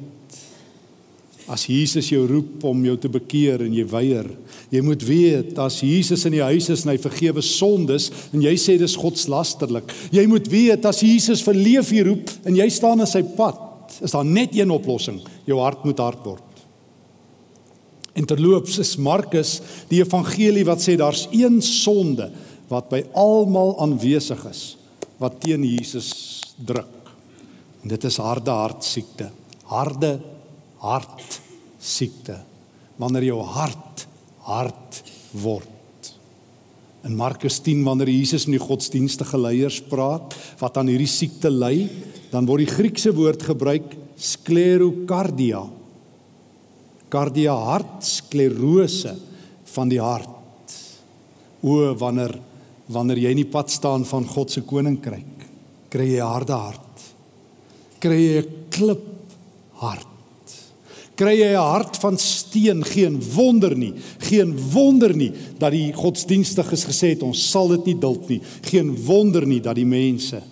As 1.49 1.65
Jesus 1.65 2.11
jou 2.13 2.27
roep 2.29 2.65
om 2.69 2.83
jou 2.85 2.97
te 3.01 3.09
bekeer 3.09 3.63
en 3.65 3.73
jy 3.73 3.85
weier, 3.89 4.27
jy 4.69 4.83
moet 4.85 5.05
weet 5.09 5.57
as 5.65 5.79
Jesus 5.81 6.27
in 6.29 6.37
die 6.37 6.45
huis 6.45 6.69
is 6.69 6.85
en 6.85 6.93
hy 6.93 6.99
vergewe 7.01 7.45
sondes 7.45 8.11
en 8.37 8.45
jy 8.45 8.53
sê 8.61 8.77
dis 8.81 8.97
godslasterlik. 9.01 9.89
Jy 10.13 10.27
moet 10.29 10.51
weet 10.53 10.85
as 10.89 11.01
Jesus 11.05 11.41
vir 11.47 11.57
lewe 11.57 12.05
roep 12.11 12.35
en 12.45 12.59
jy 12.59 12.69
staan 12.73 13.01
in 13.01 13.09
sy 13.09 13.25
pad, 13.39 13.97
is 14.05 14.13
daar 14.13 14.29
net 14.29 14.53
een 14.57 14.75
oplossing. 14.75 15.23
Jou 15.49 15.63
hart 15.63 15.89
moet 15.89 16.05
hard 16.05 16.21
word. 16.27 16.45
En 18.19 18.27
terloops 18.27 18.77
is 18.83 18.97
Markus 19.01 19.59
die 19.89 20.03
evangelie 20.03 20.67
wat 20.69 20.83
sê 20.83 20.99
daar's 20.99 21.29
een 21.33 21.63
sonde 21.65 22.29
wat 22.69 22.91
by 22.93 23.05
almal 23.17 23.77
aanwesig 23.81 24.43
is 24.51 24.63
wat 25.19 25.41
teen 25.43 25.65
Jesus 25.67 26.11
druk. 26.61 27.13
En 27.83 27.93
dit 27.95 28.05
is 28.05 28.19
harde 28.23 28.53
hartsiekte. 28.55 29.31
Harde 29.71 30.19
hart 30.83 31.41
siekte 31.79 32.39
wanneer 32.99 33.29
jou 33.31 33.43
hart 33.43 34.07
hard 34.49 35.03
word. 35.43 36.13
In 37.07 37.15
Markus 37.17 37.61
10 37.63 37.85
wanneer 37.87 38.11
Jesus 38.11 38.47
met 38.49 38.59
die 38.59 38.65
godsdienstige 38.65 39.39
leiers 39.39 39.79
praat 39.87 40.35
wat 40.61 40.81
aan 40.81 40.91
hierdie 40.91 41.11
siekte 41.11 41.51
ly, 41.53 41.87
dan 42.33 42.49
word 42.49 42.65
die 42.65 42.73
Griekse 42.73 43.13
woord 43.17 43.45
gebruik 43.47 43.95
sklerokardia. 44.19 45.63
Kardia 47.09 47.55
hart 47.71 48.05
sklerose 48.05 49.15
van 49.73 49.93
die 49.93 50.03
hart. 50.03 50.77
O 51.63 51.95
wanneer 52.01 52.37
wanneer 52.89 53.19
jy 53.21 53.31
in 53.35 53.43
die 53.43 53.51
pad 53.53 53.69
staan 53.69 54.07
van 54.09 54.25
God 54.25 54.49
se 54.49 54.63
koninkryk, 54.65 55.43
kry 55.93 56.07
jy 56.09 56.25
harde 56.25 56.57
hart. 56.57 57.03
Kry 58.01 58.17
jy 58.17 58.39
'n 58.41 58.71
klip 58.73 59.05
hart 59.77 60.08
kry 61.19 61.35
jy 61.41 61.51
'n 61.53 61.71
hart 61.75 61.97
van 61.99 62.19
steen, 62.19 62.85
geen 62.85 63.19
wonder 63.35 63.75
nie, 63.77 63.95
geen 64.19 64.55
wonder 64.73 65.17
nie 65.17 65.33
dat 65.59 65.73
die 65.73 65.93
godsdienstiges 65.93 66.85
gesê 66.87 67.15
het 67.17 67.23
ons 67.23 67.51
sal 67.51 67.69
dit 67.69 67.85
nie 67.87 67.99
duld 67.99 68.29
nie. 68.29 68.41
Geen 68.63 68.95
wonder 68.95 69.47
nie 69.47 69.61
dat 69.61 69.75
die 69.75 69.87
mense 69.87 70.43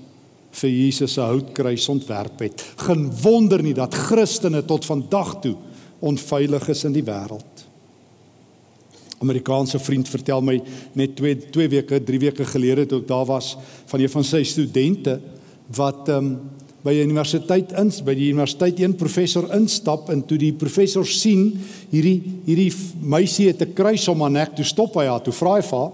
vir 0.50 0.70
Jesus 0.70 1.12
se 1.12 1.20
houtkruis 1.20 1.88
ontwerp 1.88 2.40
het. 2.40 2.64
Geen 2.76 3.10
wonder 3.22 3.62
nie 3.62 3.74
dat 3.74 3.94
Christene 3.94 4.64
tot 4.64 4.84
vandag 4.84 5.40
toe 5.40 5.56
onveilig 6.00 6.68
is 6.68 6.84
in 6.84 6.92
die 6.92 7.04
wêreld. 7.04 7.64
Amerikaanse 9.18 9.78
vriend 9.78 10.08
vertel 10.08 10.42
my 10.42 10.62
net 10.92 11.16
2 11.16 11.50
2 11.50 11.68
weke, 11.68 12.00
3 12.04 12.18
weke 12.18 12.44
gelede 12.44 12.86
toe 12.86 13.00
ek 13.00 13.08
daar 13.08 13.24
was 13.24 13.56
van 13.86 14.00
een 14.00 14.12
van 14.12 14.24
sy 14.24 14.42
studente 14.44 15.20
wat 15.76 16.08
ehm 16.08 16.24
um, 16.24 16.38
by 16.84 16.92
die 16.94 17.04
universiteit 17.04 17.72
in 17.72 17.90
by 18.04 18.14
die 18.14 18.30
universiteit 18.30 18.80
een 18.80 18.94
professor 18.96 19.48
instap 19.56 20.10
en 20.10 20.22
toe 20.26 20.38
die 20.38 20.52
professor 20.52 21.06
sien 21.06 21.48
hierdie 21.90 22.20
hierdie 22.46 22.72
meisie 23.00 23.48
het 23.48 23.62
'n 23.62 23.74
kruis 23.74 24.08
om 24.08 24.20
haar 24.20 24.30
nek 24.30 24.56
toe 24.56 24.64
stop 24.64 24.94
hy 24.94 25.06
haar 25.06 25.22
toe 25.22 25.32
vra 25.32 25.56
hy 25.56 25.62
vir 25.62 25.92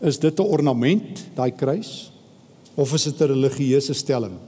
is 0.00 0.18
dit 0.18 0.40
'n 0.40 0.42
ornament 0.42 1.24
daai 1.34 1.50
kruis 1.50 2.10
of 2.76 2.92
is 2.92 3.04
dit 3.04 3.20
'n 3.20 3.28
religieuse 3.28 3.94
stelling? 3.94 4.38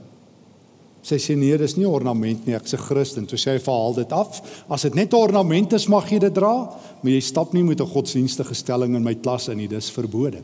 Sy 1.01 1.15
sê 1.15 1.37
nee 1.37 1.57
dis 1.57 1.77
nie 1.77 1.85
'n 1.85 1.93
ornament 1.93 2.45
nie 2.45 2.55
ek's 2.55 2.73
'n 2.73 2.77
Christen. 2.77 3.25
Toe 3.25 3.37
sê 3.37 3.51
hy 3.53 3.59
verhaal 3.59 3.93
dit 3.93 4.11
af. 4.11 4.41
As 4.69 4.81
dit 4.81 4.93
net 4.95 5.13
'n 5.13 5.15
ornament 5.15 5.73
is 5.73 5.87
mag 5.87 6.09
jy 6.09 6.19
dit 6.19 6.33
dra 6.33 6.69
maar 7.01 7.11
jy 7.11 7.21
stap 7.21 7.53
nie 7.53 7.63
met 7.63 7.79
'n 7.79 7.85
godsdienstige 7.85 8.53
stelling 8.53 8.95
in 8.95 9.03
my 9.03 9.15
klas 9.15 9.47
in 9.47 9.57
nie 9.57 9.67
dis 9.67 9.91
verbode 9.91 10.41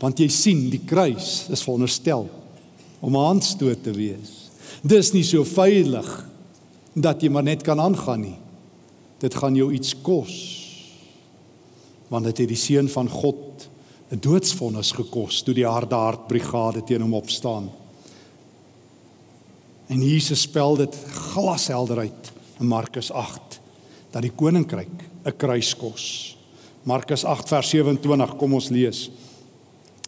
want 0.00 0.18
jy 0.18 0.28
sien 0.28 0.70
die 0.70 0.80
kruis 0.84 1.48
is 1.50 1.62
veronderstel 1.62 2.28
om 3.00 3.16
aanstoot 3.16 3.82
te 3.82 3.92
wees. 3.92 4.50
Dis 4.82 5.12
nie 5.12 5.24
so 5.24 5.44
veilig 5.44 6.08
dat 6.96 7.22
jy 7.22 7.30
maar 7.32 7.46
net 7.46 7.64
kan 7.66 7.80
aangaan 7.80 8.22
nie. 8.24 8.36
Dit 9.20 9.34
gaan 9.34 9.56
jou 9.56 9.72
iets 9.72 9.94
kos. 10.02 10.34
Want 12.08 12.28
dit 12.28 12.44
het 12.44 12.48
die 12.48 12.60
seun 12.60 12.88
van 12.88 13.08
God 13.08 13.68
'n 14.10 14.20
doodsvonnis 14.20 14.92
gekos 14.92 15.42
toe 15.42 15.54
die 15.54 15.66
harde 15.66 15.94
hart 15.94 16.26
brigade 16.28 16.84
teen 16.84 17.02
hom 17.02 17.14
opstaan. 17.14 17.70
En 19.86 20.02
Jesus 20.02 20.40
spel 20.40 20.76
dit 20.76 20.96
glashelder 21.10 21.98
uit 21.98 22.32
in 22.60 22.66
Markus 22.66 23.10
8 23.10 23.60
dat 24.10 24.22
die 24.22 24.30
koninkryk 24.30 25.08
'n 25.24 25.36
kruis 25.36 25.76
kos. 25.76 26.36
Markus 26.82 27.24
8 27.24 27.48
vers 27.48 27.68
27 27.68 28.36
kom 28.36 28.54
ons 28.54 28.68
lees 28.68 29.10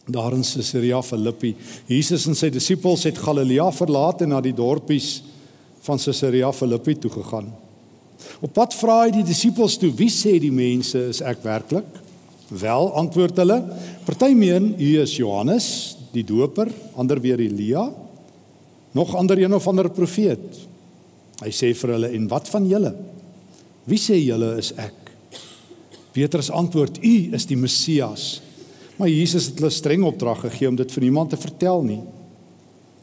daar 0.08 0.32
in 0.32 0.42
Caesarea 0.42 1.02
Philippi. 1.02 1.54
Jesus 1.86 2.26
en 2.26 2.36
sy 2.36 2.50
disippels 2.52 3.04
het 3.08 3.18
Galilea 3.20 3.68
verlaat 3.76 4.24
en 4.24 4.32
na 4.32 4.40
die 4.44 4.54
dorpies 4.56 5.18
van 5.84 6.00
Caesarea 6.00 6.52
Philippi 6.52 6.96
toe 6.98 7.10
gegaan. 7.12 7.50
Op 8.40 8.52
pad 8.54 8.74
vra 8.78 9.02
hy 9.04 9.12
die 9.18 9.26
disippels 9.26 9.76
toe: 9.78 9.92
"Wie 9.94 10.10
sê 10.10 10.38
die 10.40 10.52
mense 10.52 11.08
is 11.12 11.20
ek 11.20 11.42
werklik?" 11.44 11.86
Wel, 12.48 12.92
antwoord 12.96 13.36
hulle: 13.36 13.62
"Party 14.04 14.32
meen 14.34 14.74
u 14.78 15.00
is 15.02 15.16
Johannes, 15.16 15.96
die 16.12 16.24
Doper, 16.24 16.70
ander 16.96 17.20
weer 17.20 17.40
Elia, 17.40 17.92
nog 18.92 19.14
ander 19.14 19.38
een 19.38 19.54
of 19.54 19.66
ander 19.66 19.90
profeet." 19.90 20.66
Hy 21.42 21.50
sê 21.50 21.74
vir 21.74 21.92
hulle: 21.92 22.08
"En 22.08 22.28
wat 22.28 22.48
van 22.48 22.66
julle? 22.66 22.94
Wie 23.84 23.98
sê 23.98 24.16
julle 24.16 24.56
is 24.58 24.72
ek?" 24.76 24.94
Petrus 26.12 26.50
antwoord: 26.50 26.98
"U 27.04 27.28
is 27.32 27.46
die 27.46 27.56
Messias." 27.56 28.40
Maar 28.99 29.09
Jesus 29.09 29.47
het 29.52 29.61
hulle 29.62 29.71
streng 29.71 30.02
opdrag 30.07 30.40
gegee 30.49 30.69
om 30.69 30.76
dit 30.78 30.90
vir 30.90 31.05
niemand 31.07 31.31
te 31.31 31.38
vertel 31.38 31.85
nie. 31.87 32.00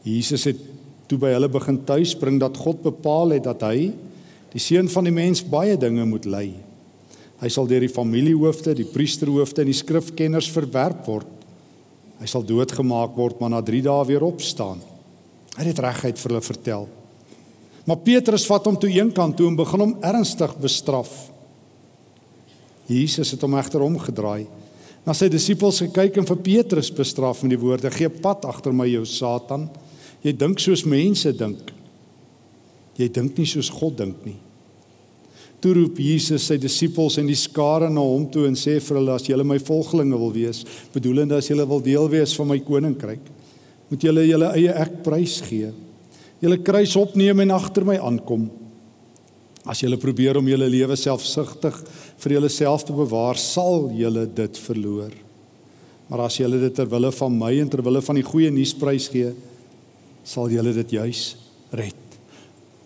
Jesus 0.04 0.44
het 0.44 0.60
toe 1.08 1.18
by 1.22 1.30
hulle 1.32 1.48
begin 1.50 1.78
tuisbring 1.88 2.36
dat 2.42 2.58
God 2.60 2.82
bepaal 2.84 3.32
het 3.32 3.46
dat 3.46 3.64
hy 3.64 3.94
die 4.52 4.62
seun 4.62 4.90
van 4.92 5.08
die 5.08 5.14
mens 5.14 5.40
baie 5.40 5.76
dinge 5.80 6.04
moet 6.08 6.28
ly. 6.28 6.50
Hy 7.40 7.48
sal 7.52 7.68
deur 7.68 7.84
die 7.84 7.92
familiehoofde, 7.92 8.74
die 8.76 8.88
priesterhoofde 8.88 9.64
en 9.64 9.70
die 9.70 9.76
skrifkenners 9.76 10.50
verwerp 10.52 11.02
word. 11.08 11.32
Hy 12.20 12.28
sal 12.28 12.44
doodgemaak 12.44 13.16
word, 13.16 13.40
maar 13.40 13.52
na 13.52 13.62
3 13.64 13.82
dae 13.84 14.04
weer 14.08 14.24
opstaan. 14.24 14.80
Hy 15.56 15.64
het 15.64 15.80
regheid 15.84 16.20
vir 16.20 16.32
hulle 16.32 16.44
vertel. 16.44 16.86
Maar 17.86 18.00
Petrus 18.04 18.46
vat 18.48 18.68
hom 18.68 18.76
toe 18.80 18.90
eenkant 18.92 19.36
toe 19.38 19.48
en 19.48 19.56
begin 19.56 19.84
hom 19.84 19.96
ernstig 20.04 20.52
bestraf. 20.60 21.12
Jesus 22.88 23.32
het 23.32 23.44
hom 23.44 23.56
egter 23.56 23.84
omgedraai 23.84 24.44
na 25.06 25.14
sy 25.14 25.28
disippels 25.30 25.78
gekyk 25.84 26.18
en 26.18 26.26
vir 26.26 26.40
Petrus 26.42 26.90
bestraf 26.90 27.44
met 27.44 27.54
die 27.54 27.60
woorde: 27.62 27.90
"Gee 27.90 28.10
pad 28.10 28.44
agter 28.44 28.72
my 28.72 28.88
jou 28.90 29.04
Satan. 29.06 29.68
Jy 30.22 30.32
dink 30.32 30.58
soos 30.58 30.84
mense 30.84 31.32
dink. 31.32 31.70
Jy 32.98 33.08
dink 33.08 33.38
nie 33.38 33.46
soos 33.46 33.70
God 33.70 33.96
dink 33.96 34.26
nie." 34.26 34.36
Toe 35.60 35.74
roep 35.74 35.98
Jesus 35.98 36.42
sy 36.42 36.58
disippels 36.58 37.18
en 37.18 37.26
die 37.26 37.38
skare 37.38 37.88
na 37.88 38.00
hom 38.00 38.26
toe 38.30 38.46
en 38.46 38.54
sê 38.54 38.80
vir 38.80 38.96
hulle: 38.96 39.14
"As 39.14 39.22
julle 39.22 39.44
my 39.44 39.58
volgelinge 39.58 40.18
wil 40.18 40.32
wees, 40.32 40.64
bedoelende 40.92 41.36
as 41.36 41.48
julle 41.48 41.66
wil 41.66 41.80
deel 41.80 42.08
wees 42.08 42.34
van 42.34 42.48
my 42.48 42.58
koninkryk, 42.58 43.20
moet 43.88 44.00
julle 44.00 44.26
julle 44.26 44.52
eie 44.54 44.74
ek 44.74 45.02
prys 45.04 45.40
gee. 45.40 45.72
Julle 46.42 46.58
kruis 46.58 46.96
opneem 46.96 47.40
en 47.40 47.50
agter 47.50 47.84
my 47.84 47.96
aankom." 47.96 48.65
As 49.66 49.82
jy 49.82 49.90
probeer 49.98 50.38
om 50.38 50.46
jou 50.46 50.58
lewe 50.62 50.96
selfsugtig 50.96 51.78
vir 52.22 52.32
jouself 52.38 52.84
te 52.86 52.94
bewaar, 52.94 53.36
sal 53.36 53.90
jy 53.90 54.10
dit 54.34 54.58
verloor. 54.62 55.10
Maar 56.06 56.26
as 56.28 56.38
jy 56.38 56.46
dit 56.46 56.74
ter 56.74 56.86
wille 56.86 57.10
van 57.10 57.34
my 57.34 57.52
en 57.60 57.68
ter 57.68 57.82
wille 57.82 58.02
van 58.02 58.14
die 58.14 58.26
goeie 58.26 58.50
nuus 58.54 58.74
prys 58.78 59.08
gee, 59.10 59.32
sal 60.26 60.50
jy 60.50 60.62
dit 60.62 60.98
juis 61.00 61.34
red. 61.74 62.02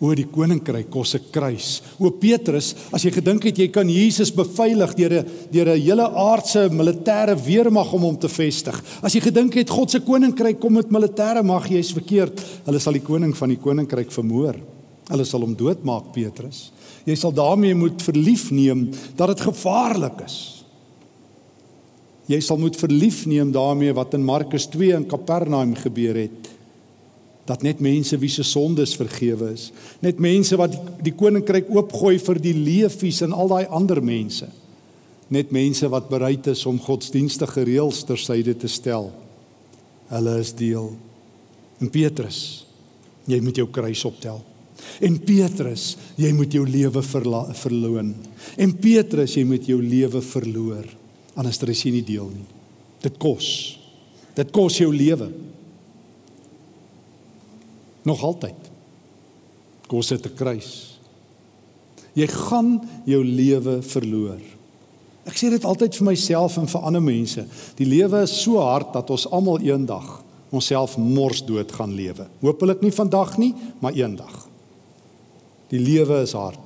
O 0.01 0.09
die 0.17 0.25
koninkryk 0.25 0.89
kos 0.89 1.13
'n 1.13 1.29
kruis. 1.31 1.81
O 1.99 2.09
Petrus, 2.09 2.73
as 2.91 3.03
jy 3.03 3.11
gedink 3.11 3.43
het 3.43 3.57
jy 3.57 3.67
kan 3.67 3.87
Jesus 3.87 4.31
beveilig 4.31 4.95
deur 4.95 5.21
'n 5.21 5.25
deur 5.51 5.69
'n 5.69 5.79
hele 5.79 6.09
aardse 6.09 6.69
militêre 6.71 7.37
weermag 7.37 7.93
om 7.93 8.01
hom 8.01 8.17
te 8.17 8.27
vestig. 8.27 8.81
As 9.03 9.13
jy 9.13 9.21
gedink 9.21 9.53
het 9.53 9.69
God 9.69 9.91
se 9.91 9.99
koninkryk 9.99 10.59
kom 10.59 10.73
met 10.73 10.89
militêre 10.89 11.43
mag, 11.43 11.69
jy's 11.69 11.93
verkeerd. 11.93 12.41
Hulle 12.65 12.79
sal 12.79 12.93
die 12.93 13.05
koning 13.05 13.37
van 13.37 13.49
die 13.49 13.59
koninkryk 13.59 14.11
vermoor. 14.11 14.55
Hulle 15.11 15.27
sal 15.27 15.43
hom 15.43 15.57
doodmaak, 15.59 16.13
Petrus. 16.15 16.69
Jy 17.03 17.17
sal 17.19 17.33
daarmee 17.35 17.75
moet 17.75 18.01
verlief 18.03 18.47
neem 18.55 18.87
dat 19.19 19.33
dit 19.33 19.43
gevaarlik 19.49 20.23
is. 20.23 20.37
Jy 22.31 22.39
sal 22.45 22.59
moet 22.61 22.77
verlief 22.79 23.25
neem 23.27 23.51
daarmee 23.51 23.91
wat 23.97 24.13
in 24.15 24.23
Markus 24.23 24.69
2 24.71 24.95
in 24.95 25.07
Kapernaum 25.09 25.73
gebeur 25.75 26.15
het. 26.15 26.51
Dat 27.49 27.65
net 27.65 27.81
mense 27.83 28.15
wie 28.21 28.29
se 28.31 28.45
sondes 28.47 28.93
vergewe 28.95 29.49
is, 29.51 29.71
net 29.99 30.21
mense 30.21 30.55
wat 30.59 30.71
die, 30.71 30.81
die 31.09 31.15
koninkryk 31.17 31.71
oopgooi 31.73 32.19
vir 32.21 32.39
die 32.39 32.53
leefies 32.55 33.23
en 33.25 33.33
al 33.35 33.51
daai 33.51 33.65
ander 33.73 33.99
mense. 34.05 34.47
Net 35.33 35.51
mense 35.51 35.89
wat 35.91 36.11
bereid 36.11 36.47
is 36.51 36.63
om 36.69 36.79
godsdienstige 36.79 37.65
reëls 37.67 38.05
tersyde 38.07 38.55
te 38.61 38.69
stel. 38.71 39.09
Hulle 40.11 40.37
is 40.39 40.53
deel. 40.55 40.91
En 41.81 41.89
Petrus, 41.91 42.39
jy 43.25 43.41
moet 43.43 43.59
jou 43.59 43.67
kruis 43.73 44.05
optel. 44.07 44.43
En 45.01 45.17
Petrus, 45.25 45.95
jy 46.19 46.31
moet 46.33 46.53
jou 46.53 46.65
lewe 46.67 47.01
verloon. 47.03 48.13
En 48.57 48.73
Petrus, 48.77 49.35
jy 49.37 49.45
moet 49.47 49.67
jou 49.67 49.79
lewe 49.81 50.21
verloor. 50.21 50.87
Anders 51.35 51.61
is 51.63 51.83
jy 51.85 51.91
nie 51.95 52.05
deel 52.05 52.29
nie. 52.29 52.47
Dit 53.01 53.17
kos. 53.21 53.79
Dit 54.35 54.51
kos 54.53 54.77
jou 54.77 54.91
lewe. 54.93 55.31
Nog 58.07 58.23
altyd. 58.23 58.69
Kos 59.87 60.07
dit 60.07 60.25
'n 60.25 60.35
kruis. 60.35 60.97
Jy 62.13 62.27
gaan 62.27 62.81
jou 63.05 63.23
lewe 63.23 63.81
verloor. 63.81 64.41
Ek 65.25 65.37
sê 65.37 65.49
dit 65.49 65.65
altyd 65.65 65.95
vir 65.95 66.05
myself 66.05 66.57
en 66.57 66.67
vir 66.67 66.81
ander 66.81 67.01
mense. 67.01 67.45
Die 67.77 67.85
lewe 67.85 68.23
is 68.23 68.41
so 68.43 68.57
hard 68.59 68.93
dat 68.93 69.09
ons 69.09 69.27
almal 69.29 69.59
eendag 69.59 70.23
onsself 70.51 70.97
mors 70.97 71.45
dood 71.45 71.71
gaan 71.71 71.93
lewe. 71.95 72.27
Hoopelik 72.41 72.81
nie 72.81 72.91
vandag 72.91 73.37
nie, 73.37 73.53
maar 73.79 73.93
eendag. 73.93 74.50
Die 75.71 75.79
lewe 75.79 76.21
is 76.25 76.35
hard. 76.35 76.59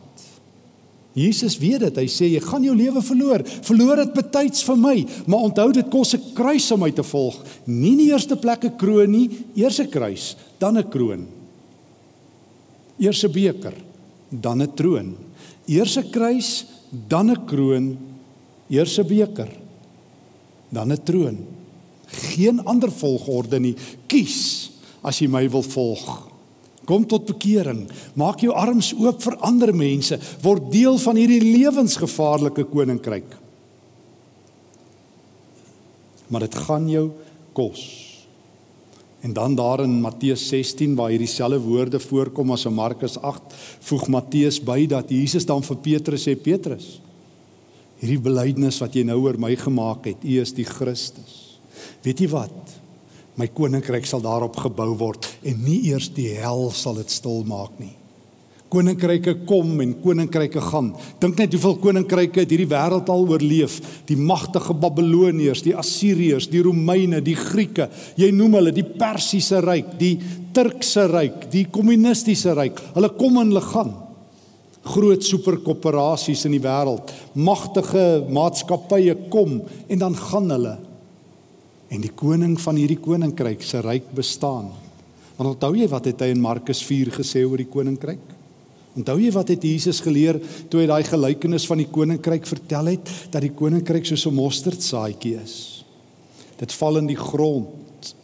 Jesus 1.15 1.55
weet 1.61 1.85
dit. 1.85 1.99
Hy 2.01 2.07
sê 2.11 2.27
jy 2.33 2.41
gaan 2.43 2.65
jou 2.65 2.75
lewe 2.75 2.99
verloor. 3.05 3.43
Verloor 3.63 4.01
dit 4.03 4.15
betyds 4.17 4.65
vir 4.67 4.79
my, 4.79 4.95
maar 5.31 5.47
onthou 5.47 5.69
dit 5.71 5.87
kos 5.89 6.13
'n 6.15 6.33
kruis 6.35 6.67
om 6.71 6.81
my 6.83 6.91
te 6.91 7.03
volg. 7.03 7.39
Nie 7.65 7.91
in 7.91 7.97
die 7.97 8.11
eerste 8.11 8.35
plek 8.35 8.65
'n 8.65 8.75
kroon 8.75 9.11
nie, 9.11 9.29
eers 9.55 9.79
'n 9.79 9.89
kruis, 9.89 10.35
dan 10.59 10.77
'n 10.77 10.89
kroon. 10.89 11.27
Eers 12.99 13.23
'n 13.23 13.31
beker, 13.31 13.73
dan 14.29 14.61
'n 14.61 14.73
troon. 14.75 15.15
Eers 15.67 15.97
'n 15.97 16.09
kruis, 16.11 16.65
dan 17.07 17.31
'n 17.31 17.45
kroon, 17.45 17.97
eers 18.69 18.99
'n 18.99 19.07
beker, 19.07 19.49
dan 20.69 20.91
'n 20.91 21.03
troon. 21.03 21.37
Geen 22.07 22.59
ander 22.65 22.91
volgorde 22.91 23.59
nie. 23.59 23.75
Kies 24.07 24.71
as 25.01 25.19
jy 25.19 25.27
my 25.27 25.49
wil 25.49 25.63
volg. 25.63 26.34
Kom 26.85 27.05
tot 27.09 27.25
bekering. 27.25 27.85
Maak 28.17 28.43
jou 28.45 28.53
arms 28.53 28.91
oop 28.97 29.21
vir 29.25 29.37
ander 29.45 29.73
mense. 29.75 30.19
Word 30.43 30.69
deel 30.73 30.99
van 31.01 31.19
hierdie 31.19 31.41
lewensgevaarlike 31.41 32.67
koninkryk. 32.69 33.37
Maar 36.29 36.45
dit 36.47 36.57
gaan 36.65 36.89
jou 36.89 37.07
kos. 37.57 37.83
En 39.25 39.33
dan 39.33 39.55
daar 39.57 39.81
in 39.81 40.01
Matteus 40.01 40.47
16 40.47 40.93
waar 40.95 41.09
hierdie 41.09 41.29
selfde 41.29 41.57
woorde 41.63 41.99
voorkom 41.99 42.51
as 42.53 42.67
in 42.69 42.75
Markus 42.77 43.17
8, 43.17 43.55
voeg 43.87 44.07
Matteus 44.13 44.59
by 44.61 44.83
dat 44.89 45.09
Jesus 45.09 45.47
dan 45.49 45.65
vir 45.65 45.79
Petrus 45.81 46.27
sê 46.27 46.35
Petrus, 46.37 46.99
hierdie 47.97 48.21
belydenis 48.21 48.77
wat 48.83 48.93
jy 48.93 49.01
nou 49.07 49.17
oor 49.23 49.39
my 49.41 49.55
gemaak 49.57 50.05
het, 50.11 50.21
U 50.21 50.35
is 50.43 50.53
die 50.53 50.67
Christus. 50.69 51.57
Weet 52.05 52.21
jy 52.21 52.29
wat? 52.35 52.75
My 53.35 53.49
koninkryk 53.51 54.07
sal 54.07 54.23
daarop 54.23 54.55
gebou 54.63 54.93
word 54.95 55.27
en 55.43 55.59
nie 55.65 55.81
eers 55.91 56.07
die 56.15 56.31
hel 56.39 56.69
sal 56.71 56.95
dit 57.01 57.11
stil 57.11 57.43
maak 57.47 57.75
nie. 57.81 57.91
Koninkryke 58.71 59.35
kom 59.47 59.75
en 59.83 59.91
koninkryke 60.01 60.61
gaan. 60.63 60.89
Dink 61.21 61.37
net 61.39 61.53
hoeveel 61.53 61.75
koninkryke 61.83 62.41
het 62.41 62.51
hierdie 62.51 62.69
wêreld 62.71 63.11
al 63.11 63.27
oorleef. 63.29 63.75
Die 64.09 64.17
magtige 64.17 64.73
Babiloniërs, 64.81 65.61
die 65.67 65.75
Assiriërs, 65.77 66.49
die 66.51 66.63
Romeine, 66.65 67.21
die 67.23 67.37
Grieke. 67.37 67.89
Jy 68.19 68.31
noem 68.35 68.57
hulle 68.59 68.73
die 68.75 68.87
Persiese 68.87 69.61
ryk, 69.63 69.93
die 69.99 70.15
Turkse 70.55 71.05
ryk, 71.11 71.45
die 71.53 71.67
kommunistiese 71.71 72.55
ryk. 72.57 72.81
Hulle 72.97 73.11
kom 73.19 73.37
en 73.43 73.53
hulle 73.53 73.63
gaan. 73.67 73.93
Groot 74.95 75.23
superkorporasies 75.25 76.43
in 76.49 76.57
die 76.57 76.63
wêreld, 76.63 77.09
magtige 77.33 78.25
maatskappye 78.33 79.15
kom 79.33 79.59
en 79.89 80.03
dan 80.03 80.17
gaan 80.19 80.51
hulle 80.53 80.75
en 81.89 82.01
die 82.01 82.13
koning 82.13 82.55
van 82.61 82.79
hierdie 82.79 82.99
koninkryk 83.01 83.63
se 83.63 83.81
ryk 83.83 84.09
bestaan. 84.15 84.71
Want 85.35 85.55
onthou 85.55 85.73
jy 85.77 85.87
wat 85.91 86.07
het 86.09 86.23
hy 86.23 86.31
in 86.33 86.41
Markus 86.41 86.81
4 86.85 87.11
gesê 87.19 87.43
oor 87.45 87.59
die 87.61 87.69
koninkryk? 87.69 88.33
Onthou 88.95 89.17
jy 89.19 89.31
wat 89.35 89.51
het 89.51 89.65
Jesus 89.67 89.99
geleer 90.03 90.39
toe 90.71 90.81
hy 90.81 90.87
daai 90.87 91.03
gelykenis 91.03 91.67
van 91.67 91.81
die 91.83 91.89
koninkryk 91.91 92.47
vertel 92.47 92.93
het 92.93 93.11
dat 93.33 93.43
die 93.43 93.51
koninkryk 93.51 94.07
soos 94.07 94.25
'n 94.25 94.35
mosterdsaadjie 94.35 95.35
is. 95.35 95.83
Dit 96.57 96.71
val 96.71 96.97
in 96.97 97.07
die 97.07 97.19
grond 97.19 98.15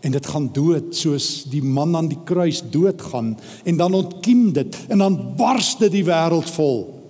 en 0.00 0.12
dit 0.12 0.26
gaan 0.26 0.48
dood 0.52 0.96
soos 0.96 1.44
die 1.44 1.62
man 1.62 1.94
aan 1.96 2.08
die 2.08 2.22
kruis 2.24 2.62
doodgaan 2.62 3.36
en 3.64 3.76
dan 3.76 3.94
ontkiem 3.94 4.52
dit 4.52 4.76
en 4.88 4.98
dan 4.98 5.34
bars 5.36 5.76
dit 5.78 5.92
die 5.92 6.04
wêreld 6.04 6.50
vol 6.56 7.01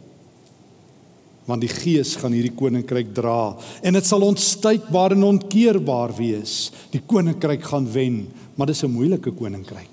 want 1.48 1.62
die 1.64 1.70
gees 1.70 2.14
gaan 2.20 2.34
hierdie 2.36 2.54
koninkryk 2.54 3.10
dra 3.16 3.54
en 3.82 3.98
dit 3.98 4.06
sal 4.06 4.22
onstuitbaar 4.28 5.16
en 5.16 5.30
onkeerbaar 5.32 6.14
wees. 6.18 6.70
Die 6.94 7.02
koninkryk 7.02 7.64
gaan 7.72 7.88
wen, 7.90 8.28
maar 8.54 8.70
dis 8.70 8.84
'n 8.84 8.90
moeilike 8.90 9.32
koninkryk. 9.32 9.90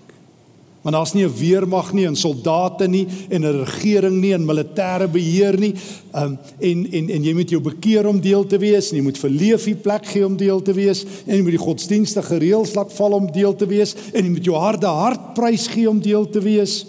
Want 0.81 0.95
daar's 0.95 1.13
nie 1.13 1.25
'n 1.25 1.37
weermag 1.37 1.93
nie 1.93 2.05
en 2.05 2.15
soldate 2.15 2.87
nie 2.87 3.07
en 3.29 3.41
'n 3.41 3.65
regering 3.65 4.21
nie 4.21 4.33
en 4.33 4.45
militêre 4.45 5.07
beheer 5.11 5.57
nie. 5.59 5.73
Um 6.13 6.37
en 6.59 6.91
en 6.91 7.09
en 7.09 7.23
jy 7.23 7.33
moet 7.33 7.49
jou 7.49 7.61
bekeer 7.61 8.07
om 8.07 8.21
deel 8.21 8.45
te 8.45 8.57
wees 8.57 8.91
en 8.91 8.97
jy 8.97 9.03
moet 9.03 9.17
vir 9.17 9.29
leefie 9.29 9.75
plek 9.75 10.05
gee 10.05 10.25
om 10.25 10.37
deel 10.37 10.61
te 10.61 10.73
wees 10.73 11.05
en 11.25 11.35
jy 11.35 11.41
moet 11.41 11.57
die 11.57 11.65
godsdienstige 11.65 12.37
reëls 12.37 12.75
laat 12.75 12.93
val 12.93 13.13
om 13.13 13.31
deel 13.31 13.55
te 13.55 13.65
wees 13.65 13.95
en 14.13 14.23
jy 14.23 14.29
moet 14.29 14.45
jou 14.45 14.55
harde 14.55 14.87
hart 14.87 15.33
prys 15.33 15.67
gee 15.67 15.89
om 15.89 15.99
deel 15.99 16.29
te 16.29 16.39
wees. 16.39 16.85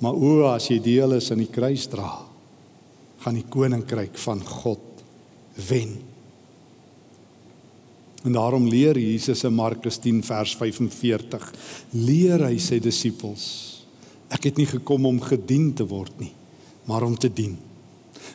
Maar 0.00 0.14
o, 0.14 0.42
as 0.42 0.68
jy 0.68 0.80
deel 0.80 1.12
is 1.12 1.30
aan 1.30 1.38
die 1.38 1.50
kruis 1.50 1.86
dra 1.86 2.29
gaan 3.20 3.36
die 3.36 3.46
koninkryk 3.48 4.16
van 4.18 4.40
God 4.44 5.04
wen. 5.68 5.98
En 8.24 8.36
daarom 8.36 8.68
leer 8.68 8.98
Jesus 9.00 9.44
in 9.48 9.54
Markus 9.56 9.98
10 9.98 10.22
vers 10.24 10.56
45, 10.56 11.46
leer 11.96 12.44
hy 12.44 12.56
sy 12.60 12.80
disippels: 12.82 13.44
Ek 14.28 14.44
het 14.50 14.60
nie 14.60 14.68
gekom 14.68 15.08
om 15.08 15.20
gedien 15.24 15.72
te 15.76 15.86
word 15.88 16.12
nie, 16.20 16.32
maar 16.88 17.06
om 17.06 17.16
te 17.16 17.32
dien. 17.32 17.56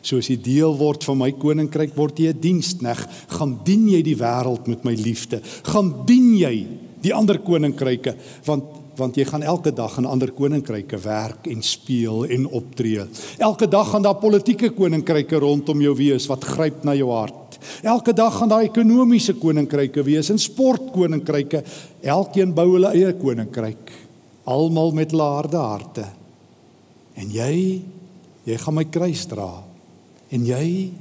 Soos 0.06 0.30
jy 0.30 0.38
deel 0.42 0.74
word 0.78 1.06
van 1.06 1.20
my 1.22 1.32
koninkryk, 1.38 1.94
word 1.98 2.20
jy 2.20 2.34
'n 2.34 2.42
dienskneg, 2.42 3.06
gaan 3.38 3.60
dien 3.64 3.88
jy 3.90 4.02
die 4.02 4.18
wêreld 4.18 4.68
met 4.68 4.84
my 4.84 4.94
liefde, 4.94 5.42
gaan 5.64 6.06
dien 6.06 6.36
jy 6.38 6.68
die 7.02 7.14
ander 7.14 7.38
koninkryke, 7.40 8.16
want 8.46 8.85
want 9.00 9.18
jy 9.18 9.26
gaan 9.28 9.44
elke 9.44 9.72
dag 9.76 9.98
in 10.00 10.08
ander 10.10 10.32
koninkryke 10.36 10.98
werk 11.04 11.48
en 11.52 11.64
speel 11.64 12.26
en 12.32 12.48
optree. 12.48 13.06
Elke 13.38 13.68
dag 13.68 13.90
gaan 13.92 14.06
daar 14.06 14.20
politieke 14.22 14.72
koninkryke 14.76 15.40
rondom 15.42 15.82
jou 15.82 15.96
wees 15.98 16.28
wat 16.32 16.44
gryp 16.56 16.84
na 16.88 16.96
jou 16.98 17.10
hart. 17.12 17.60
Elke 17.84 18.14
dag 18.14 18.36
gaan 18.38 18.52
daar 18.52 18.66
ekonomiese 18.66 19.36
koninkryke 19.40 20.04
wees 20.06 20.30
en 20.30 20.40
sportkoninkryke. 20.40 21.64
Elkeen 22.02 22.54
bou 22.56 22.68
hulle 22.76 22.94
eie 22.96 23.14
koninkryk. 23.20 23.92
Almal 24.46 24.94
met 24.96 25.12
hulle 25.16 25.30
harde 25.38 25.58
harte. 25.62 26.06
En 27.16 27.32
jy, 27.32 27.82
jy 28.46 28.58
gaan 28.62 28.78
my 28.78 28.86
kruis 28.92 29.26
dra. 29.32 29.50
En 30.34 30.46
jy, 30.46 30.92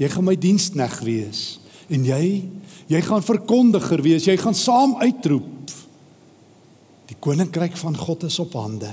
jy 0.00 0.08
gaan 0.12 0.26
my 0.26 0.36
dienskneg 0.38 0.98
wees. 1.04 1.42
En 1.92 2.04
jy, 2.08 2.24
jy 2.90 3.00
gaan 3.04 3.24
verkondiger 3.24 4.02
wees. 4.04 4.26
Jy 4.26 4.38
gaan 4.40 4.56
saam 4.56 4.96
uitroep 5.02 5.61
koninkryk 7.22 7.76
van 7.78 7.96
God 7.96 8.26
is 8.26 8.38
op 8.42 8.56
hande. 8.58 8.90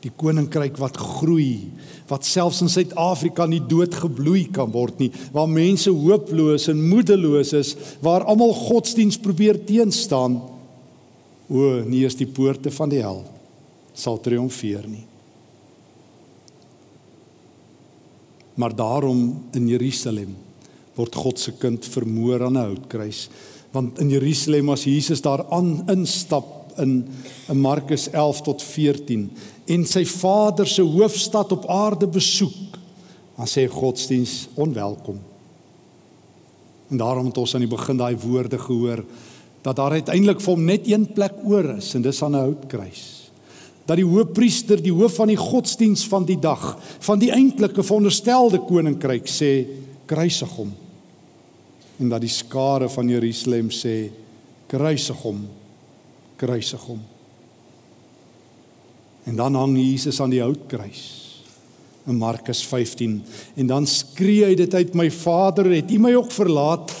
Die 0.00 0.12
koninkryk 0.16 0.78
wat 0.80 0.96
groei, 0.96 1.68
wat 2.08 2.24
selfs 2.24 2.62
in 2.64 2.70
Suid-Afrika 2.72 3.44
nie 3.50 3.60
doodgebloei 3.68 4.46
kan 4.54 4.70
word 4.72 5.02
nie, 5.02 5.10
waar 5.34 5.50
mense 5.50 5.92
hooploos 5.92 6.70
en 6.72 6.80
moedeloos 6.88 7.52
is, 7.58 7.74
waar 8.04 8.24
almal 8.30 8.54
godsdiens 8.56 9.18
probeer 9.20 9.60
teenstaan. 9.68 10.38
O, 11.50 11.82
nie 11.84 12.06
is 12.06 12.16
die 12.16 12.30
poorte 12.30 12.72
van 12.72 12.92
die 12.92 13.02
hel 13.04 13.24
sal 14.00 14.20
triomfeer 14.22 14.86
nie. 14.88 15.02
Maar 18.60 18.72
daarom 18.76 19.20
in 19.56 19.66
Jerusalem 19.68 20.36
word 20.96 21.16
God 21.16 21.40
se 21.40 21.52
kind 21.58 21.84
vermoor 21.84 22.44
aan 22.46 22.56
'n 22.56 22.64
houtkruis, 22.70 23.28
want 23.72 23.98
in 24.00 24.10
Jerusalem 24.10 24.70
as 24.70 24.84
Jesus 24.84 25.20
daar 25.20 25.44
aan 25.50 25.84
instap 25.88 26.59
in 26.80 27.04
in 27.50 27.60
Markus 27.60 28.10
11 28.10 28.42
tot 28.46 28.62
14 28.62 29.30
en 29.70 29.86
sy 29.86 30.04
vader 30.06 30.68
se 30.68 30.82
hoofstad 30.82 31.52
op 31.54 31.66
aarde 31.70 32.08
besoek, 32.10 32.78
dan 33.36 33.48
sê 33.48 33.66
godsdiens 33.70 34.48
onwelkom. 34.58 35.18
En 36.90 36.98
daarom 36.98 37.30
het 37.30 37.38
ons 37.38 37.54
aan 37.54 37.64
die 37.64 37.70
begin 37.70 38.00
daai 38.00 38.16
woorde 38.18 38.58
gehoor 38.58 39.04
dat 39.62 39.76
daar 39.76 39.94
uiteindelik 40.00 40.40
vir 40.40 40.54
hom 40.54 40.64
net 40.64 40.88
een 40.88 41.06
plek 41.14 41.36
oor 41.46 41.76
is 41.76 41.92
en 41.94 42.02
dis 42.02 42.22
aan 42.22 42.34
'n 42.34 42.46
houtkruis. 42.48 43.30
Dat 43.86 43.96
die 43.96 44.06
hoofpriester, 44.06 44.82
die 44.82 44.92
hoof 44.92 45.14
van 45.14 45.28
die 45.28 45.36
godsdiens 45.36 46.06
van 46.08 46.24
die 46.24 46.38
dag, 46.38 46.78
van 46.98 47.18
die 47.18 47.30
eintlike 47.30 47.82
veronderstelde 47.82 48.58
koninkryk 48.58 49.26
sê 49.26 49.66
kruisig 50.06 50.50
hom. 50.56 50.72
En 51.98 52.08
dat 52.08 52.20
die 52.20 52.30
skare 52.30 52.88
van 52.88 53.08
Jerusalem 53.08 53.70
sê 53.70 54.10
kruisig 54.66 55.22
hom 55.22 55.46
kruisig 56.40 56.82
hom. 56.88 57.00
En 59.28 59.36
dan 59.36 59.58
hang 59.58 59.76
Jesus 59.78 60.20
aan 60.20 60.32
die 60.32 60.42
houtkruis 60.42 61.02
in 62.08 62.16
Markus 62.16 62.62
15 62.66 63.20
en 63.60 63.68
dan 63.68 63.86
skree 63.86 64.46
hy 64.48 64.54
dit 64.58 64.74
uit 64.74 64.94
my 64.96 65.10
Vader 65.12 65.68
het 65.74 65.92
U 65.92 65.98
my 66.00 66.14
ook 66.16 66.32
verlaat? 66.32 66.94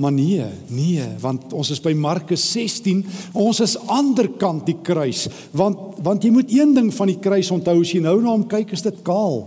Maar 0.00 0.12
nee 0.12 0.46
nee 0.72 1.04
want 1.20 1.52
ons 1.56 1.70
is 1.72 1.82
by 1.84 1.92
Markus 1.96 2.44
16 2.52 3.04
ons 3.36 3.60
is 3.64 3.76
aanderkant 3.92 4.64
die 4.68 4.78
kruis 4.84 5.26
want 5.56 6.00
want 6.04 6.24
jy 6.24 6.32
moet 6.32 6.52
een 6.52 6.74
ding 6.76 6.88
van 6.94 7.12
die 7.12 7.20
kruis 7.20 7.52
onthou 7.52 7.78
as 7.84 7.92
jy 7.92 8.02
nou 8.04 8.16
na 8.22 8.32
hom 8.32 8.48
kyk 8.48 8.72
is 8.76 8.84
dit 8.84 9.04
kaal. 9.04 9.44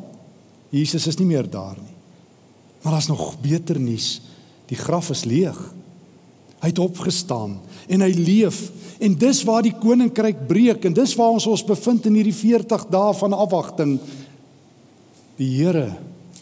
Jesus 0.69 1.07
is 1.09 1.17
nie 1.17 1.27
meer 1.29 1.49
daar 1.49 1.77
nie. 1.81 1.95
Maar 2.81 2.95
daar's 2.95 3.09
nog 3.09 3.33
beter 3.41 3.79
nuus. 3.81 4.19
Die 4.69 4.77
graf 4.77 5.09
is 5.09 5.25
leeg. 5.25 5.57
Hy 6.59 6.69
het 6.69 6.79
opgestaan 6.79 7.57
en 7.89 8.05
hy 8.05 8.11
leef 8.13 8.69
En 8.99 9.15
dis 9.15 9.43
waar 9.47 9.63
die 9.63 9.75
koninkryk 9.79 10.41
breek 10.47 10.85
en 10.85 10.95
dis 10.95 11.15
waar 11.15 11.37
ons 11.37 11.47
ons 11.47 11.63
bevind 11.63 12.09
in 12.09 12.17
hierdie 12.19 12.35
40 12.35 12.87
dae 12.91 13.13
van 13.15 13.35
afwagting. 13.35 13.93
Die 15.39 15.51
Here 15.55 15.93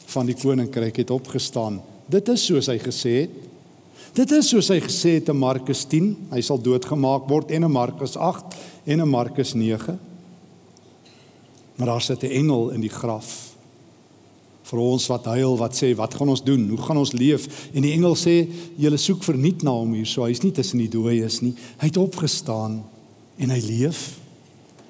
van 0.09 0.25
die 0.25 0.37
koninkryk 0.37 1.03
het 1.03 1.13
opgestaan. 1.13 1.81
Dit 2.09 2.29
is 2.33 2.45
soos 2.49 2.69
hy 2.71 2.79
gesê 2.81 3.13
het. 3.25 3.43
Dit 4.17 4.31
is 4.33 4.49
soos 4.49 4.71
hy 4.73 4.79
gesê 4.81 5.17
het 5.19 5.29
in 5.29 5.37
Markus 5.37 5.83
10, 5.85 6.13
hy 6.31 6.41
sal 6.41 6.57
doodgemaak 6.63 7.27
word 7.29 7.51
en 7.53 7.67
in 7.67 7.73
Markus 7.73 8.15
8 8.17 8.55
en 8.89 9.03
in 9.03 9.11
Markus 9.11 9.53
9. 9.53 9.99
Maar 11.77 11.87
daar 11.93 12.01
sit 12.01 12.23
'n 12.23 12.33
engel 12.41 12.69
in 12.69 12.81
die 12.81 12.89
graf 12.89 13.46
vir 14.67 14.81
ons 14.83 15.07
wat 15.11 15.25
huil, 15.31 15.55
wat 15.57 15.75
sê, 15.75 15.95
"Wat 15.95 16.13
gaan 16.13 16.29
ons 16.29 16.43
doen? 16.43 16.69
Hoe 16.69 16.77
gaan 16.77 16.97
ons 16.97 17.13
leef?" 17.13 17.47
En 17.73 17.81
die 17.81 17.93
engel 17.93 18.15
sê, 18.15 18.47
"Julle 18.77 18.97
soek 18.97 19.23
verniet 19.23 19.63
na 19.63 19.71
hom 19.71 19.93
hier, 19.93 20.05
so 20.05 20.23
hy's 20.23 20.43
nie 20.43 20.51
tussen 20.51 20.79
die 20.79 20.89
dooies 20.89 21.41
nie. 21.41 21.53
Hy 21.79 21.85
het 21.87 21.97
opgestaan 21.97 22.83
en 23.37 23.49
hy 23.49 23.59
leef." 23.59 24.19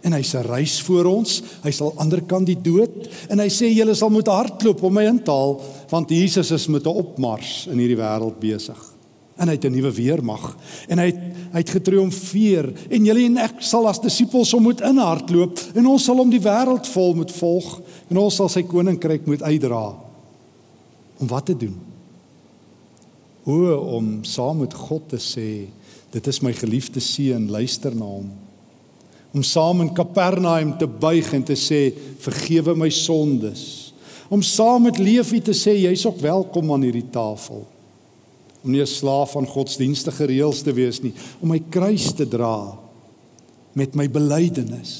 En 0.04 0.13
hy 0.13 0.22
se 0.22 0.42
reis 0.42 0.82
voor 0.82 1.06
ons, 1.06 1.44
hy 1.63 1.72
sal 1.72 1.94
ander 1.98 2.22
kant 2.22 2.46
die 2.46 2.62
dood 2.62 3.10
en 3.30 3.40
hy 3.40 3.48
sê 3.48 3.74
julle 3.74 3.96
sal 3.96 4.10
moet 4.10 4.28
hardloop 4.28 4.84
om 4.84 4.94
my 4.94 5.04
in 5.04 5.20
te 5.20 5.32
haal 5.32 5.62
want 5.90 6.10
Jesus 6.10 6.52
is 6.52 6.68
met 6.68 6.86
'n 6.86 6.96
opmars 6.96 7.68
in 7.68 7.78
hierdie 7.78 7.98
wêreld 7.98 8.40
besig 8.40 8.98
en 9.38 9.48
hy 9.48 9.54
het 9.54 9.66
'n 9.66 9.72
nuwe 9.74 9.92
weermag 9.92 10.58
en 10.88 10.98
hy 10.98 11.06
het, 11.06 11.22
hy 11.52 11.58
het 11.62 11.70
getriomfeer 11.70 12.74
en 12.90 13.06
julle 13.06 13.26
en 13.26 13.38
ek 13.38 13.62
sal 13.62 13.88
as 13.88 14.02
disippels 14.02 14.52
hom 14.52 14.63
moet 14.63 14.82
inhardloop 14.82 15.60
en 15.76 15.88
ons 15.88 16.04
sal 16.04 16.18
hom 16.18 16.30
die 16.30 16.42
wêreld 16.42 16.88
vol 16.88 17.13
moet 17.13 17.32
volg 17.32 17.82
en 18.08 18.20
ons 18.22 18.36
sal 18.36 18.50
sy 18.52 18.63
koninkryk 18.67 19.28
moet 19.28 19.43
uitdra 19.43 19.86
om 21.17 21.30
wat 21.32 21.48
te 21.50 21.56
doen? 21.58 21.76
O 23.48 23.76
om 23.98 24.24
saam 24.28 24.62
met 24.63 24.76
God 24.76 25.08
te 25.13 25.20
sê 25.22 25.67
dit 26.12 26.28
is 26.32 26.41
my 26.43 26.54
geliefde 26.56 27.02
seun 27.04 27.50
luister 27.52 27.96
na 27.96 28.08
hom. 28.08 28.30
Om 29.36 29.43
saam 29.43 29.84
in 29.84 29.93
Kapernaum 29.96 30.74
te 30.80 30.88
buig 30.88 31.30
en 31.36 31.43
te 31.46 31.56
sê 31.60 31.91
vergewe 32.24 32.76
my 32.80 32.89
sondes. 32.93 33.93
Om 34.34 34.43
saam 34.43 34.88
met 34.88 35.00
Leefie 35.00 35.43
te 35.43 35.56
sê 35.56 35.78
jy's 35.78 36.06
ook 36.08 36.20
welkom 36.24 36.72
aan 36.74 36.88
hierdie 36.88 37.08
tafel. 37.12 37.65
Om 38.63 38.72
nie 38.72 38.82
'n 38.82 38.88
slaaf 38.88 39.32
van 39.32 39.48
godsdienstige 39.48 40.26
reëls 40.26 40.63
te 40.63 40.74
wees 40.74 41.02
nie, 41.02 41.13
om 41.41 41.50
my 41.50 41.60
kruis 41.70 42.12
te 42.12 42.28
dra 42.28 42.78
met 43.74 43.96
my 43.96 44.10
belydenis. 44.10 44.93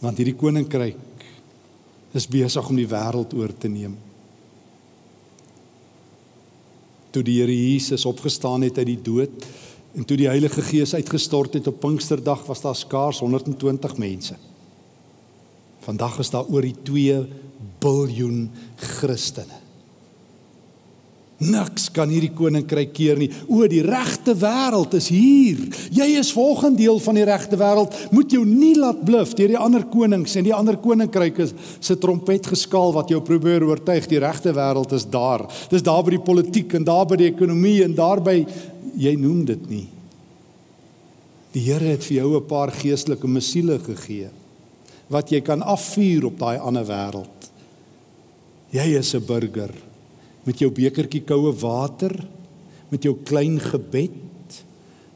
Want 0.00 0.18
hierdie 0.18 0.36
koninkryk 0.36 0.98
is 2.14 2.28
besig 2.30 2.68
om 2.70 2.78
die 2.78 2.88
wêreld 2.88 3.34
oor 3.34 3.52
te 3.58 3.68
neem. 3.68 3.96
Toe 7.14 7.22
die 7.26 7.40
Here 7.40 7.54
Jesus 7.54 8.06
opgestaan 8.06 8.66
het 8.66 8.78
uit 8.78 8.90
die 8.92 9.02
dood 9.02 9.46
en 9.94 10.06
toe 10.06 10.16
die 10.18 10.30
Heilige 10.30 10.62
Gees 10.66 10.94
uitgestort 10.94 11.54
het 11.54 11.68
op 11.70 11.78
Pinksterdag, 11.82 12.46
was 12.46 12.62
daar 12.64 12.74
skaars 12.74 13.20
120 13.22 13.96
mense. 14.02 14.34
Vandag 15.86 16.18
is 16.18 16.32
daar 16.34 16.48
oor 16.50 16.66
die 16.66 16.74
2 16.82 17.20
biljoen 17.82 18.48
Christene. 18.76 19.63
Niks 21.42 21.88
kan 21.90 22.12
hierdie 22.14 22.30
koninkryk 22.30 22.92
keer 22.94 23.18
nie. 23.18 23.26
O, 23.50 23.64
die 23.66 23.82
regte 23.82 24.36
wêreld 24.38 24.92
is 24.94 25.08
hier. 25.10 25.58
Jy 25.90 26.06
is 26.20 26.30
volgende 26.32 26.78
deel 26.78 27.00
van 27.02 27.16
die 27.18 27.24
regte 27.26 27.58
wêreld. 27.58 27.96
Moet 28.14 28.36
jou 28.36 28.44
nie 28.46 28.74
laat 28.78 29.00
bluf 29.04 29.32
deur 29.34 29.50
die 29.50 29.58
ander 29.58 29.82
konings 29.90 30.36
en 30.38 30.46
die 30.46 30.54
ander 30.54 30.78
koninkryke 30.78 31.48
se 31.82 31.96
trompet 31.98 32.46
geskaal 32.52 32.94
wat 32.94 33.10
jou 33.10 33.18
probeer 33.26 33.66
oortuig 33.66 34.06
die 34.10 34.20
regte 34.22 34.54
wêreld 34.54 34.94
is 34.94 35.08
daar. 35.10 35.42
Dis 35.72 35.82
daar 35.82 36.04
by 36.06 36.14
die 36.14 36.22
politiek 36.22 36.76
en 36.78 36.86
daar 36.86 37.08
by 37.10 37.18
die 37.18 37.32
ekonomie 37.32 37.80
en 37.82 37.96
daar 37.98 38.22
by 38.22 38.36
jy 38.94 39.16
noem 39.18 39.42
dit 39.48 39.64
nie. 39.72 39.88
Die 41.54 41.64
Here 41.66 41.96
het 41.96 42.04
vir 42.06 42.16
jou 42.16 42.36
'n 42.36 42.46
paar 42.46 42.70
geestelike 42.70 43.26
missiele 43.26 43.78
gegee 43.78 44.30
wat 45.08 45.30
jy 45.30 45.40
kan 45.40 45.62
afvuur 45.62 46.26
op 46.26 46.38
daai 46.38 46.58
ander 46.58 46.84
wêreld. 46.84 47.50
Jy 48.70 48.98
is 48.98 49.14
'n 49.14 49.26
burger 49.26 49.74
met 50.44 50.60
jou 50.60 50.70
bekertjie 50.74 51.24
koue 51.26 51.52
water, 51.60 52.12
met 52.92 53.04
jou 53.04 53.16
klein 53.26 53.56
gebed, 53.62 54.20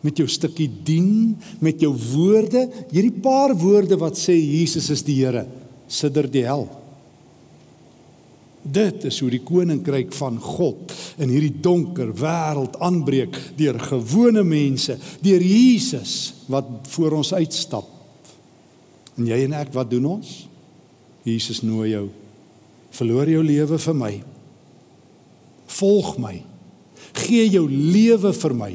met 0.04 0.18
jou 0.18 0.28
stukkie 0.30 0.68
dien, 0.86 1.36
met 1.64 1.80
jou 1.82 1.92
woorde, 1.92 2.64
hierdie 2.92 3.14
paar 3.22 3.54
woorde 3.58 3.98
wat 4.00 4.18
sê 4.18 4.36
Jesus 4.36 4.90
is 4.94 5.02
die 5.06 5.18
Here, 5.20 5.44
sidder 5.90 6.28
die 6.30 6.44
hel. 6.46 6.68
Dit 8.68 9.06
is 9.08 9.18
hoe 9.22 9.30
die 9.32 9.42
koninkryk 9.46 10.12
van 10.18 10.36
God 10.42 10.92
in 11.22 11.30
hierdie 11.32 11.54
donker 11.64 12.10
wêreld 12.18 12.76
aanbreek 12.84 13.36
deur 13.58 13.78
gewone 13.80 14.44
mense, 14.44 14.98
deur 15.24 15.44
Jesus 15.44 16.44
wat 16.52 16.68
voor 16.92 17.20
ons 17.22 17.32
uitstap. 17.36 17.88
En 19.18 19.26
jy 19.26 19.40
en 19.46 19.56
ek, 19.58 19.72
wat 19.74 19.90
doen 19.90 20.12
ons? 20.18 20.34
Jesus 21.26 21.62
nooi 21.66 21.92
jou. 21.94 22.06
Verloor 22.94 23.30
jou 23.30 23.40
lewe 23.44 23.78
vir 23.82 23.96
my. 23.96 24.12
Volg 25.68 26.16
my. 26.18 26.36
Gee 27.18 27.48
jou 27.48 27.66
lewe 27.68 28.32
vir 28.32 28.54
my. 28.54 28.72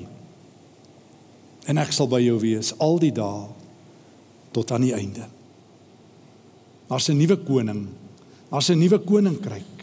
En 1.70 1.80
ek 1.82 1.94
sal 1.96 2.10
by 2.12 2.20
jou 2.24 2.38
wees 2.42 2.74
al 2.84 3.00
die 3.02 3.14
dae 3.16 3.48
tot 4.54 4.72
aan 4.76 4.86
die 4.86 4.94
einde. 4.94 5.26
Daar's 6.90 7.10
'n 7.10 7.18
nuwe 7.18 7.38
koning. 7.38 7.88
Daar's 8.52 8.70
'n 8.70 8.80
nuwe 8.80 9.00
koninkryk. 9.00 9.74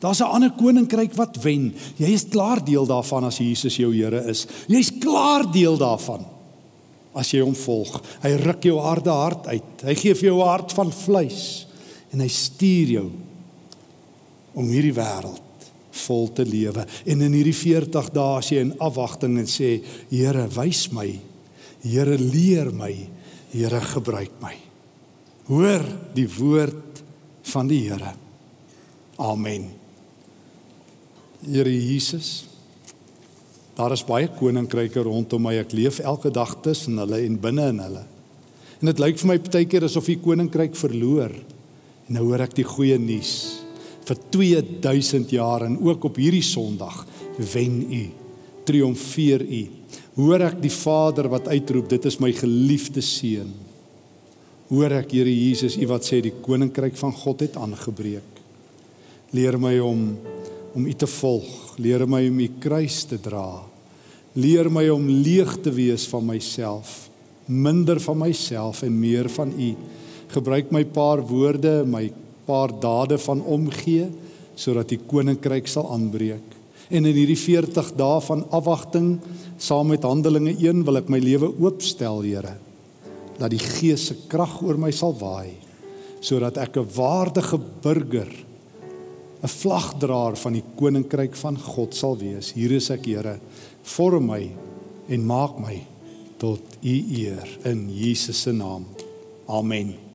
Daar's 0.00 0.20
'n 0.20 0.30
ander 0.30 0.50
koninkryk 0.50 1.12
wat 1.14 1.36
wen. 1.42 1.74
Jy 1.96 2.12
is 2.12 2.28
klaar 2.28 2.64
deel 2.64 2.86
daarvan 2.86 3.24
as 3.24 3.38
Jesus 3.38 3.76
jou 3.76 3.92
Here 3.94 4.24
is. 4.28 4.46
Jy's 4.68 4.90
klaar 4.98 5.52
deel 5.52 5.76
daarvan 5.76 6.24
as 7.14 7.30
jy 7.30 7.40
hom 7.40 7.54
volg. 7.54 8.02
Hy 8.22 8.30
ruk 8.30 8.62
jou 8.62 8.78
harde 8.80 9.10
hart 9.10 9.46
uit. 9.46 9.82
Hy 9.84 9.94
gee 9.94 10.14
vir 10.14 10.28
jou 10.28 10.40
'n 10.40 10.48
hart 10.48 10.72
van 10.72 10.92
vleis 10.92 11.66
en 12.12 12.20
hy 12.20 12.28
stuur 12.28 12.88
jou 12.88 13.10
om 14.54 14.68
hierdie 14.68 14.94
wêreld 14.94 15.42
vol 15.94 16.28
te 16.34 16.44
lewe. 16.46 16.84
En 17.06 17.22
in 17.24 17.36
hierdie 17.36 17.56
40 17.56 18.10
dae 18.14 18.38
as 18.40 18.50
jy 18.52 18.62
in 18.64 18.74
afwagting 18.82 19.38
en 19.40 19.48
sê, 19.50 19.76
Here, 20.10 20.46
wys 20.56 20.88
my. 20.94 21.08
Here, 21.84 22.18
leer 22.18 22.72
my. 22.74 22.92
Here, 23.54 23.80
gebruik 23.92 24.34
my. 24.42 24.54
Hoor 25.50 25.84
die 26.16 26.26
woord 26.38 27.02
van 27.52 27.70
die 27.70 27.84
Here. 27.86 28.14
Amen. 29.22 29.68
Here 31.44 31.70
Jesus. 31.70 32.48
Daar 33.74 33.92
is 33.94 34.04
baie 34.06 34.30
koninkryke 34.38 35.02
rondom 35.04 35.44
my. 35.46 35.56
Ek 35.60 35.74
leef 35.76 36.00
elke 36.02 36.32
dag 36.34 36.56
tussen 36.64 36.98
hulle 37.02 37.20
en 37.26 37.40
binne 37.42 37.68
in 37.74 37.82
hulle. 37.82 38.06
En 38.80 38.90
dit 38.90 39.02
lyk 39.02 39.20
vir 39.20 39.30
my 39.30 39.36
baie 39.42 39.68
keer 39.70 39.86
asof 39.86 40.08
die 40.10 40.20
koninkryk 40.22 40.78
verloor. 40.78 41.34
En 42.06 42.18
nou 42.18 42.30
hoor 42.30 42.44
ek 42.46 42.56
die 42.58 42.66
goeie 42.68 42.98
nuus 43.00 43.63
vir 44.04 44.20
2000 44.36 45.32
jaar 45.32 45.64
en 45.66 45.78
ook 45.80 46.04
op 46.10 46.18
hierdie 46.20 46.44
Sondag 46.44 47.04
wen 47.52 47.80
u 47.92 48.04
triomfeer 48.64 49.42
u. 49.44 49.62
Hoor 50.16 50.46
ek 50.46 50.60
die 50.62 50.72
Vader 50.72 51.28
wat 51.32 51.50
uitroep 51.52 51.88
dit 51.90 52.06
is 52.08 52.20
my 52.22 52.30
geliefde 52.32 53.02
seun. 53.04 53.50
Hoor 54.70 54.94
ek 55.02 55.12
Here 55.12 55.32
Jesus 55.32 55.76
u 55.76 55.88
wat 55.90 56.06
sê 56.08 56.22
die 56.24 56.32
koninkryk 56.44 56.96
van 56.96 57.12
God 57.12 57.44
het 57.44 57.58
aangebreek. 57.60 58.40
Leer 59.36 59.58
my 59.60 59.76
om 59.84 60.06
om 60.74 60.86
u 60.90 60.92
te 60.98 61.06
volg. 61.06 61.76
Leer 61.78 62.02
my 62.10 62.24
om 62.26 62.38
u 62.40 62.48
kruis 62.58 63.04
te 63.06 63.18
dra. 63.22 63.62
Leer 64.34 64.66
my 64.72 64.88
om 64.90 65.04
leeg 65.06 65.52
te 65.62 65.70
wees 65.70 66.08
van 66.10 66.24
myself 66.26 67.04
minder 67.46 68.00
van 68.00 68.18
myself 68.18 68.82
en 68.82 68.98
meer 68.98 69.28
van 69.28 69.52
u. 69.60 69.74
Gebruik 70.32 70.70
my 70.72 70.84
paar 70.84 71.22
woorde 71.26 71.84
my 71.86 72.08
paar 72.46 72.72
dade 72.80 73.18
van 73.18 73.42
omgee 73.42 74.08
sodat 74.54 74.88
die 74.92 75.00
koninkryk 75.02 75.66
sal 75.66 75.88
aanbreek. 75.90 76.54
En 76.90 77.06
in 77.08 77.16
hierdie 77.16 77.38
40 77.38 77.94
dae 77.98 78.20
van 78.22 78.44
afwagting 78.54 79.16
saam 79.58 79.90
met 79.90 80.04
Handelinge 80.06 80.54
1 80.54 80.84
wil 80.86 81.00
ek 81.00 81.10
my 81.10 81.18
lewe 81.22 81.48
oopstel, 81.58 82.22
Here. 82.22 82.56
Dat 83.38 83.50
die 83.50 83.62
Gees 83.62 84.06
se 84.10 84.16
krag 84.30 84.60
oor 84.62 84.78
my 84.78 84.92
sal 84.94 85.16
waai 85.18 85.60
sodat 86.24 86.56
ek 86.56 86.78
'n 86.78 86.88
waardige 86.96 87.58
burger 87.82 88.32
'n 89.44 89.48
vlagdraer 89.48 90.36
van 90.36 90.52
die 90.56 90.64
koninkryk 90.76 91.34
van 91.36 91.58
God 91.58 91.94
sal 91.94 92.16
wees. 92.16 92.52
Hier 92.52 92.72
is 92.72 92.90
ek, 92.90 93.04
Here. 93.04 93.38
Vorm 93.82 94.26
my 94.26 94.50
en 95.08 95.26
maak 95.26 95.58
my 95.60 95.82
tot 96.38 96.60
U 96.82 96.96
eer 97.20 97.58
in 97.64 97.90
Jesus 97.92 98.40
se 98.42 98.52
naam. 98.52 98.86
Amen. 99.46 100.04